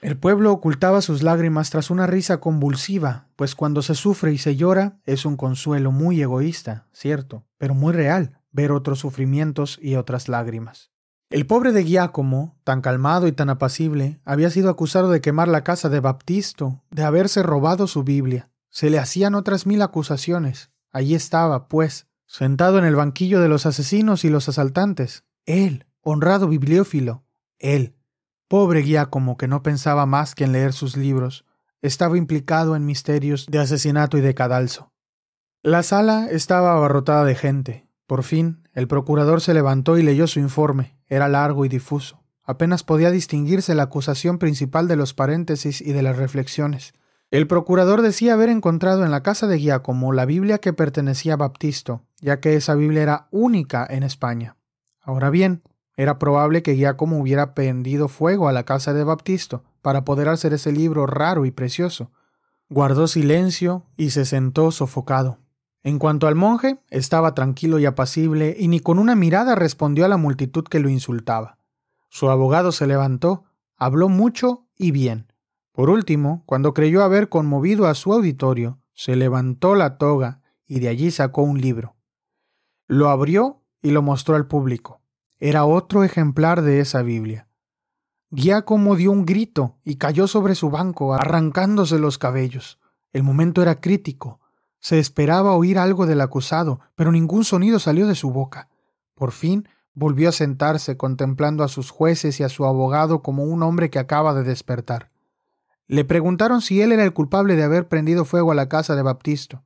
El 0.00 0.16
pueblo 0.16 0.52
ocultaba 0.52 1.02
sus 1.02 1.22
lágrimas 1.22 1.68
tras 1.68 1.90
una 1.90 2.06
risa 2.06 2.40
convulsiva, 2.40 3.28
pues 3.36 3.54
cuando 3.54 3.82
se 3.82 3.94
sufre 3.94 4.32
y 4.32 4.38
se 4.38 4.56
llora 4.56 4.98
es 5.04 5.26
un 5.26 5.36
consuelo 5.36 5.92
muy 5.92 6.22
egoísta, 6.22 6.86
cierto, 6.92 7.44
pero 7.58 7.74
muy 7.74 7.92
real 7.92 8.40
ver 8.50 8.72
otros 8.72 8.98
sufrimientos 8.98 9.78
y 9.80 9.96
otras 9.96 10.28
lágrimas. 10.28 10.90
El 11.30 11.46
pobre 11.46 11.70
de 11.70 11.84
Giacomo, 11.84 12.56
tan 12.64 12.80
calmado 12.80 13.28
y 13.28 13.32
tan 13.32 13.50
apacible, 13.50 14.20
había 14.24 14.50
sido 14.50 14.68
acusado 14.68 15.10
de 15.10 15.20
quemar 15.20 15.46
la 15.46 15.62
casa 15.62 15.88
de 15.88 16.00
Baptisto, 16.00 16.82
de 16.90 17.04
haberse 17.04 17.44
robado 17.44 17.86
su 17.86 18.02
Biblia. 18.02 18.50
Se 18.68 18.90
le 18.90 18.98
hacían 18.98 19.36
otras 19.36 19.64
mil 19.64 19.80
acusaciones. 19.80 20.72
Allí 20.90 21.14
estaba, 21.14 21.68
pues, 21.68 22.08
sentado 22.26 22.80
en 22.80 22.84
el 22.84 22.96
banquillo 22.96 23.40
de 23.40 23.46
los 23.46 23.64
asesinos 23.64 24.24
y 24.24 24.28
los 24.28 24.48
asaltantes. 24.48 25.22
Él, 25.46 25.86
honrado 26.00 26.48
bibliófilo. 26.48 27.22
Él, 27.60 27.94
pobre 28.48 28.82
Giacomo 28.82 29.36
que 29.36 29.46
no 29.46 29.62
pensaba 29.62 30.06
más 30.06 30.34
que 30.34 30.42
en 30.42 30.50
leer 30.50 30.72
sus 30.72 30.96
libros, 30.96 31.44
estaba 31.80 32.18
implicado 32.18 32.74
en 32.74 32.84
misterios 32.84 33.46
de 33.46 33.60
asesinato 33.60 34.18
y 34.18 34.20
de 34.20 34.34
cadalso. 34.34 34.92
La 35.62 35.84
sala 35.84 36.26
estaba 36.28 36.72
abarrotada 36.72 37.24
de 37.24 37.36
gente, 37.36 37.86
por 38.08 38.24
fin, 38.24 38.68
el 38.72 38.88
procurador 38.88 39.40
se 39.40 39.54
levantó 39.54 39.96
y 39.96 40.02
leyó 40.02 40.26
su 40.26 40.40
informe. 40.40 40.99
Era 41.10 41.28
largo 41.28 41.66
y 41.66 41.68
difuso. 41.68 42.22
Apenas 42.44 42.82
podía 42.84 43.10
distinguirse 43.10 43.74
la 43.74 43.82
acusación 43.82 44.38
principal 44.38 44.88
de 44.88 44.96
los 44.96 45.12
paréntesis 45.12 45.82
y 45.82 45.92
de 45.92 46.02
las 46.02 46.16
reflexiones. 46.16 46.94
El 47.30 47.46
procurador 47.46 48.00
decía 48.00 48.32
haber 48.32 48.48
encontrado 48.48 49.04
en 49.04 49.10
la 49.10 49.22
casa 49.22 49.46
de 49.46 49.60
Giacomo 49.60 50.12
la 50.12 50.24
Biblia 50.24 50.58
que 50.58 50.72
pertenecía 50.72 51.34
a 51.34 51.36
Baptisto, 51.36 52.02
ya 52.20 52.40
que 52.40 52.56
esa 52.56 52.74
Biblia 52.74 53.02
era 53.02 53.28
única 53.30 53.86
en 53.88 54.02
España. 54.02 54.56
Ahora 55.00 55.30
bien, 55.30 55.62
era 55.96 56.18
probable 56.18 56.62
que 56.62 56.76
Giacomo 56.76 57.18
hubiera 57.18 57.54
prendido 57.54 58.08
fuego 58.08 58.48
a 58.48 58.52
la 58.52 58.64
casa 58.64 58.94
de 58.94 59.04
Baptisto 59.04 59.64
para 59.82 60.04
poder 60.04 60.28
hacer 60.28 60.52
ese 60.52 60.72
libro 60.72 61.06
raro 61.06 61.44
y 61.44 61.50
precioso. 61.50 62.10
Guardó 62.68 63.06
silencio 63.06 63.84
y 63.96 64.10
se 64.10 64.24
sentó 64.24 64.70
sofocado. 64.70 65.38
En 65.82 65.98
cuanto 65.98 66.26
al 66.26 66.34
monje, 66.34 66.78
estaba 66.90 67.34
tranquilo 67.34 67.78
y 67.78 67.86
apacible, 67.86 68.56
y 68.58 68.68
ni 68.68 68.80
con 68.80 68.98
una 68.98 69.14
mirada 69.14 69.54
respondió 69.54 70.04
a 70.04 70.08
la 70.08 70.18
multitud 70.18 70.64
que 70.64 70.80
lo 70.80 70.88
insultaba. 70.88 71.58
Su 72.08 72.28
abogado 72.28 72.72
se 72.72 72.86
levantó, 72.86 73.44
habló 73.76 74.08
mucho 74.08 74.66
y 74.76 74.90
bien. 74.90 75.32
Por 75.72 75.88
último, 75.88 76.42
cuando 76.44 76.74
creyó 76.74 77.02
haber 77.02 77.28
conmovido 77.28 77.86
a 77.86 77.94
su 77.94 78.12
auditorio, 78.12 78.80
se 78.92 79.16
levantó 79.16 79.74
la 79.74 79.96
toga 79.96 80.42
y 80.66 80.80
de 80.80 80.88
allí 80.88 81.10
sacó 81.10 81.42
un 81.42 81.60
libro. 81.60 81.96
Lo 82.86 83.08
abrió 83.08 83.62
y 83.80 83.92
lo 83.92 84.02
mostró 84.02 84.34
al 84.36 84.46
público. 84.46 85.00
Era 85.38 85.64
otro 85.64 86.04
ejemplar 86.04 86.60
de 86.62 86.80
esa 86.80 87.02
Biblia. 87.02 87.48
Giacomo 88.30 88.96
dio 88.96 89.10
un 89.10 89.24
grito 89.24 89.78
y 89.82 89.96
cayó 89.96 90.26
sobre 90.26 90.54
su 90.54 90.70
banco, 90.70 91.14
arrancándose 91.14 91.98
los 91.98 92.18
cabellos. 92.18 92.78
El 93.12 93.22
momento 93.22 93.62
era 93.62 93.80
crítico. 93.80 94.39
Se 94.80 94.98
esperaba 94.98 95.52
oír 95.52 95.78
algo 95.78 96.06
del 96.06 96.20
acusado, 96.20 96.80
pero 96.94 97.12
ningún 97.12 97.44
sonido 97.44 97.78
salió 97.78 98.06
de 98.06 98.14
su 98.14 98.30
boca. 98.30 98.68
Por 99.14 99.32
fin 99.32 99.68
volvió 99.92 100.30
a 100.30 100.32
sentarse 100.32 100.96
contemplando 100.96 101.62
a 101.62 101.68
sus 101.68 101.90
jueces 101.90 102.40
y 102.40 102.42
a 102.42 102.48
su 102.48 102.64
abogado 102.64 103.22
como 103.22 103.44
un 103.44 103.62
hombre 103.62 103.90
que 103.90 103.98
acaba 103.98 104.32
de 104.34 104.42
despertar. 104.42 105.10
Le 105.86 106.04
preguntaron 106.04 106.62
si 106.62 106.80
él 106.80 106.92
era 106.92 107.04
el 107.04 107.12
culpable 107.12 107.56
de 107.56 107.64
haber 107.64 107.88
prendido 107.88 108.24
fuego 108.24 108.52
a 108.52 108.54
la 108.54 108.68
casa 108.68 108.96
de 108.96 109.02
Baptisto. 109.02 109.64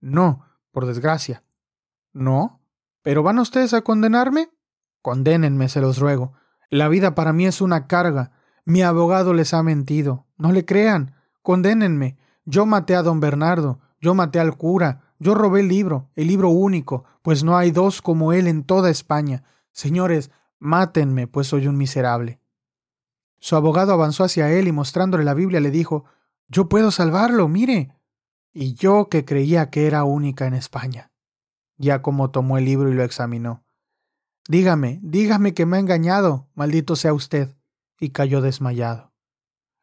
No, 0.00 0.44
por 0.70 0.86
desgracia. 0.86 1.42
¿No? 2.12 2.60
¿Pero 3.02 3.22
van 3.22 3.38
ustedes 3.38 3.74
a 3.74 3.82
condenarme? 3.82 4.50
Condénenme, 5.02 5.68
se 5.68 5.80
los 5.80 5.98
ruego. 5.98 6.34
La 6.70 6.88
vida 6.88 7.14
para 7.14 7.32
mí 7.32 7.46
es 7.46 7.60
una 7.60 7.86
carga. 7.86 8.32
Mi 8.64 8.82
abogado 8.82 9.34
les 9.34 9.54
ha 9.54 9.62
mentido. 9.62 10.26
No 10.36 10.52
le 10.52 10.64
crean. 10.64 11.14
Condénenme. 11.42 12.16
Yo 12.44 12.66
maté 12.66 12.94
a 12.94 13.02
don 13.02 13.20
Bernardo. 13.20 13.80
Yo 14.04 14.14
maté 14.14 14.38
al 14.38 14.58
cura, 14.58 15.14
yo 15.18 15.34
robé 15.34 15.60
el 15.60 15.68
libro, 15.68 16.10
el 16.14 16.26
libro 16.26 16.50
único, 16.50 17.04
pues 17.22 17.42
no 17.42 17.56
hay 17.56 17.70
dos 17.70 18.02
como 18.02 18.34
él 18.34 18.48
en 18.48 18.62
toda 18.62 18.90
España. 18.90 19.44
Señores, 19.72 20.30
mátenme, 20.58 21.26
pues 21.26 21.46
soy 21.46 21.68
un 21.68 21.78
miserable. 21.78 22.38
Su 23.38 23.56
abogado 23.56 23.94
avanzó 23.94 24.22
hacia 24.22 24.52
él 24.52 24.68
y 24.68 24.72
mostrándole 24.72 25.24
la 25.24 25.32
Biblia 25.32 25.58
le 25.58 25.70
dijo 25.70 26.04
Yo 26.48 26.68
puedo 26.68 26.90
salvarlo, 26.90 27.48
mire. 27.48 27.94
Y 28.52 28.74
yo 28.74 29.08
que 29.08 29.24
creía 29.24 29.70
que 29.70 29.86
era 29.86 30.04
única 30.04 30.46
en 30.46 30.52
España. 30.52 31.10
Ya 31.78 32.02
como 32.02 32.30
tomó 32.30 32.58
el 32.58 32.66
libro 32.66 32.90
y 32.90 32.94
lo 32.94 33.04
examinó. 33.04 33.64
Dígame, 34.50 35.00
dígame 35.02 35.54
que 35.54 35.64
me 35.64 35.78
ha 35.78 35.80
engañado, 35.80 36.50
maldito 36.54 36.94
sea 36.94 37.14
usted. 37.14 37.56
Y 37.98 38.10
cayó 38.10 38.42
desmayado. 38.42 39.14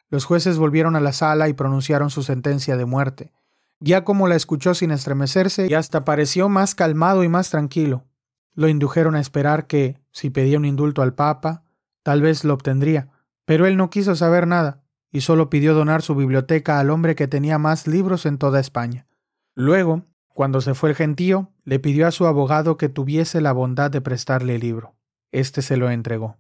Los 0.10 0.26
jueces 0.26 0.60
volvieron 0.60 0.96
a 0.96 1.00
la 1.00 1.12
sala 1.12 1.50
y 1.50 1.54
pronunciaron 1.54 2.12
su 2.12 2.22
sentencia 2.22 2.78
de 2.78 2.86
muerte. 2.86 3.34
Ya 3.82 4.04
como 4.04 4.28
la 4.28 4.36
escuchó 4.36 4.76
sin 4.76 4.92
estremecerse 4.92 5.68
y 5.68 5.74
hasta 5.74 6.06
pareció 6.06 6.50
más 6.50 6.76
calmado 6.76 7.24
y 7.24 7.30
más 7.30 7.50
tranquilo. 7.50 8.06
Lo 8.54 8.68
indujeron 8.68 9.16
a 9.16 9.20
esperar 9.20 9.66
que, 9.66 10.00
si 10.12 10.30
pedía 10.30 10.58
un 10.58 10.66
indulto 10.66 11.02
al 11.02 11.16
Papa, 11.16 11.64
tal 12.04 12.22
vez 12.22 12.44
lo 12.44 12.54
obtendría, 12.54 13.10
pero 13.46 13.66
él 13.66 13.78
no 13.78 13.90
quiso 13.90 14.16
saber 14.16 14.46
nada 14.46 14.84
y 15.12 15.22
solo 15.22 15.50
pidió 15.50 15.74
donar 15.74 16.04
su 16.04 16.16
biblioteca 16.16 16.80
al 16.80 16.92
hombre 16.92 17.16
que 17.16 17.28
tenía 17.28 17.58
más 17.58 17.88
libros 17.88 18.28
en 18.28 18.38
toda 18.38 18.60
España. 18.60 19.08
Luego, 19.56 20.06
cuando 20.28 20.62
se 20.62 20.76
fue 20.76 20.92
el 20.92 20.96
gentío, 20.96 21.52
le 21.66 21.80
pidió 21.80 22.08
a 22.08 22.12
su 22.12 22.28
abogado 22.28 22.78
que 22.78 22.88
tuviese 22.88 23.42
la 23.42 23.52
bondad 23.52 23.90
de 23.90 24.02
prestarle 24.02 24.56
el 24.56 24.62
libro. 24.62 24.96
Este 25.32 25.62
se 25.64 25.76
lo 25.76 25.90
entregó. 25.90 26.38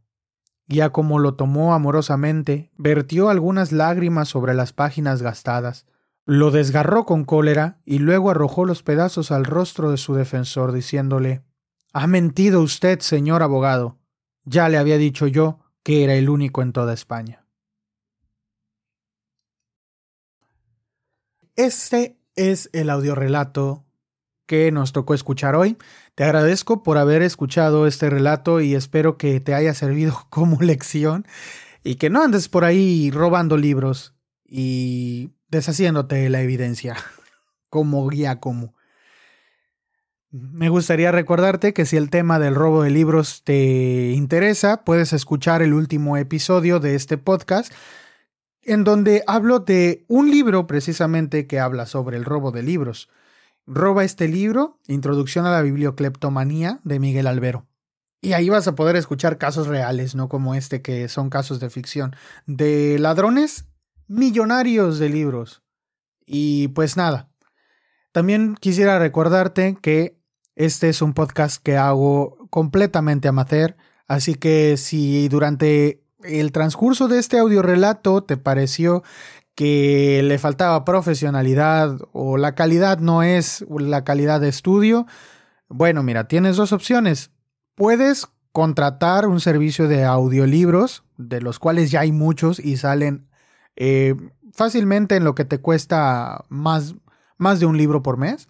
como 0.91 1.19
lo 1.19 1.33
tomó 1.33 1.73
amorosamente, 1.73 2.71
vertió 2.77 3.29
algunas 3.29 3.71
lágrimas 3.71 4.29
sobre 4.29 4.53
las 4.53 4.73
páginas 4.73 5.21
gastadas, 5.21 5.85
lo 6.31 6.49
desgarró 6.49 7.03
con 7.03 7.25
cólera 7.25 7.81
y 7.83 7.99
luego 7.99 8.31
arrojó 8.31 8.63
los 8.63 8.83
pedazos 8.83 9.31
al 9.31 9.43
rostro 9.43 9.91
de 9.91 9.97
su 9.97 10.13
defensor, 10.13 10.71
diciéndole 10.71 11.43
Ha 11.91 12.07
mentido 12.07 12.61
usted, 12.61 13.01
señor 13.01 13.43
abogado. 13.43 13.99
Ya 14.45 14.69
le 14.69 14.77
había 14.77 14.97
dicho 14.97 15.27
yo 15.27 15.59
que 15.83 16.05
era 16.05 16.15
el 16.15 16.29
único 16.29 16.61
en 16.61 16.71
toda 16.71 16.93
España. 16.93 17.45
Este 21.57 22.17
es 22.37 22.69
el 22.71 22.89
audiorelato 22.89 23.83
que 24.45 24.71
nos 24.71 24.93
tocó 24.93 25.13
escuchar 25.13 25.57
hoy. 25.57 25.77
Te 26.15 26.23
agradezco 26.23 26.81
por 26.81 26.97
haber 26.97 27.23
escuchado 27.23 27.87
este 27.87 28.09
relato 28.09 28.61
y 28.61 28.73
espero 28.73 29.17
que 29.17 29.41
te 29.41 29.53
haya 29.53 29.73
servido 29.73 30.25
como 30.29 30.61
lección 30.61 31.27
y 31.83 31.95
que 31.95 32.09
no 32.09 32.23
andes 32.23 32.47
por 32.47 32.63
ahí 32.63 33.11
robando 33.11 33.57
libros 33.57 34.15
y 34.45 35.31
deshaciéndote 35.51 36.29
la 36.29 36.41
evidencia 36.41 36.97
como 37.69 38.07
guía 38.07 38.39
como. 38.39 38.73
Me 40.31 40.69
gustaría 40.69 41.11
recordarte 41.11 41.73
que 41.73 41.85
si 41.85 41.97
el 41.97 42.09
tema 42.09 42.39
del 42.39 42.55
robo 42.55 42.83
de 42.83 42.89
libros 42.89 43.43
te 43.43 44.11
interesa, 44.11 44.85
puedes 44.85 45.11
escuchar 45.11 45.61
el 45.61 45.73
último 45.73 46.15
episodio 46.15 46.79
de 46.79 46.95
este 46.95 47.17
podcast 47.17 47.73
en 48.63 48.83
donde 48.83 49.23
hablo 49.27 49.59
de 49.59 50.05
un 50.07 50.31
libro 50.31 50.67
precisamente 50.67 51.47
que 51.47 51.59
habla 51.59 51.85
sobre 51.85 52.15
el 52.15 52.23
robo 52.23 52.51
de 52.51 52.63
libros. 52.63 53.09
Roba 53.67 54.03
este 54.03 54.27
libro, 54.27 54.79
Introducción 54.87 55.45
a 55.45 55.51
la 55.51 55.61
Bibliocleptomanía, 55.61 56.79
de 56.83 56.99
Miguel 56.99 57.27
Albero. 57.27 57.65
Y 58.21 58.33
ahí 58.33 58.49
vas 58.49 58.67
a 58.67 58.75
poder 58.75 58.95
escuchar 58.95 59.37
casos 59.37 59.67
reales, 59.67 60.15
no 60.15 60.29
como 60.29 60.53
este 60.53 60.81
que 60.81 61.09
son 61.09 61.29
casos 61.29 61.59
de 61.59 61.69
ficción, 61.69 62.15
de 62.45 62.99
ladrones 62.99 63.65
millonarios 64.11 64.99
de 64.99 65.09
libros. 65.09 65.63
Y 66.25 66.67
pues 66.69 66.97
nada, 66.97 67.29
también 68.11 68.55
quisiera 68.59 68.99
recordarte 68.99 69.77
que 69.81 70.19
este 70.55 70.89
es 70.89 71.01
un 71.01 71.13
podcast 71.13 71.63
que 71.63 71.77
hago 71.77 72.37
completamente 72.49 73.29
amateur, 73.29 73.77
así 74.07 74.35
que 74.35 74.75
si 74.75 75.29
durante 75.29 76.03
el 76.23 76.51
transcurso 76.51 77.07
de 77.07 77.19
este 77.19 77.39
audiorelato 77.39 78.23
te 78.23 78.37
pareció 78.37 79.01
que 79.55 80.21
le 80.23 80.37
faltaba 80.39 80.83
profesionalidad 80.85 81.97
o 82.11 82.37
la 82.37 82.53
calidad 82.53 82.99
no 82.99 83.23
es 83.23 83.65
la 83.69 84.03
calidad 84.03 84.41
de 84.41 84.49
estudio, 84.49 85.07
bueno, 85.69 86.03
mira, 86.03 86.27
tienes 86.27 86.57
dos 86.57 86.73
opciones. 86.73 87.31
Puedes 87.75 88.27
contratar 88.51 89.25
un 89.25 89.39
servicio 89.39 89.87
de 89.87 90.03
audiolibros, 90.03 91.03
de 91.17 91.39
los 91.39 91.59
cuales 91.59 91.91
ya 91.91 92.01
hay 92.01 92.11
muchos 92.11 92.59
y 92.59 92.75
salen 92.75 93.30
eh, 93.75 94.15
fácilmente 94.53 95.15
en 95.15 95.23
lo 95.23 95.35
que 95.35 95.45
te 95.45 95.59
cuesta 95.59 96.45
más, 96.49 96.95
más 97.37 97.59
de 97.59 97.65
un 97.65 97.77
libro 97.77 98.03
por 98.03 98.17
mes. 98.17 98.47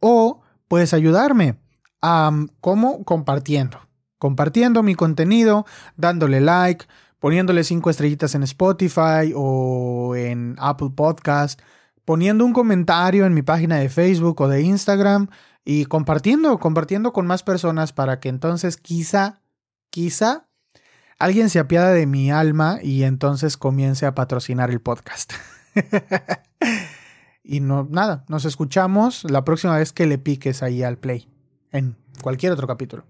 O 0.00 0.42
puedes 0.68 0.94
ayudarme. 0.94 1.58
a 2.00 2.30
¿Cómo? 2.60 3.04
Compartiendo 3.04 3.78
compartiendo 4.22 4.84
mi 4.84 4.94
contenido, 4.94 5.66
dándole 5.96 6.40
like, 6.40 6.86
poniéndole 7.18 7.64
cinco 7.64 7.90
estrellitas 7.90 8.36
en 8.36 8.44
Spotify 8.44 9.32
o 9.34 10.14
en 10.14 10.54
Apple 10.60 10.90
Podcast, 10.94 11.60
poniendo 12.04 12.44
un 12.44 12.52
comentario 12.52 13.26
en 13.26 13.34
mi 13.34 13.42
página 13.42 13.78
de 13.78 13.88
Facebook 13.88 14.40
o 14.40 14.46
de 14.46 14.62
Instagram 14.62 15.26
y 15.64 15.86
compartiendo, 15.86 16.60
compartiendo 16.60 17.12
con 17.12 17.26
más 17.26 17.42
personas 17.42 17.92
para 17.92 18.20
que 18.20 18.28
entonces 18.28 18.76
quizá, 18.76 19.42
quizá 19.90 20.46
alguien 21.22 21.50
se 21.50 21.60
apiada 21.60 21.92
de 21.92 22.04
mi 22.04 22.32
alma 22.32 22.80
y 22.82 23.04
entonces 23.04 23.56
comience 23.56 24.06
a 24.06 24.14
patrocinar 24.14 24.70
el 24.72 24.80
podcast. 24.80 25.32
y 27.44 27.60
no, 27.60 27.86
nada, 27.88 28.24
nos 28.26 28.44
escuchamos 28.44 29.22
la 29.30 29.44
próxima 29.44 29.78
vez 29.78 29.92
que 29.92 30.06
le 30.06 30.18
piques 30.18 30.64
ahí 30.64 30.82
al 30.82 30.98
play, 30.98 31.28
en 31.70 31.96
cualquier 32.22 32.50
otro 32.50 32.66
capítulo. 32.66 33.04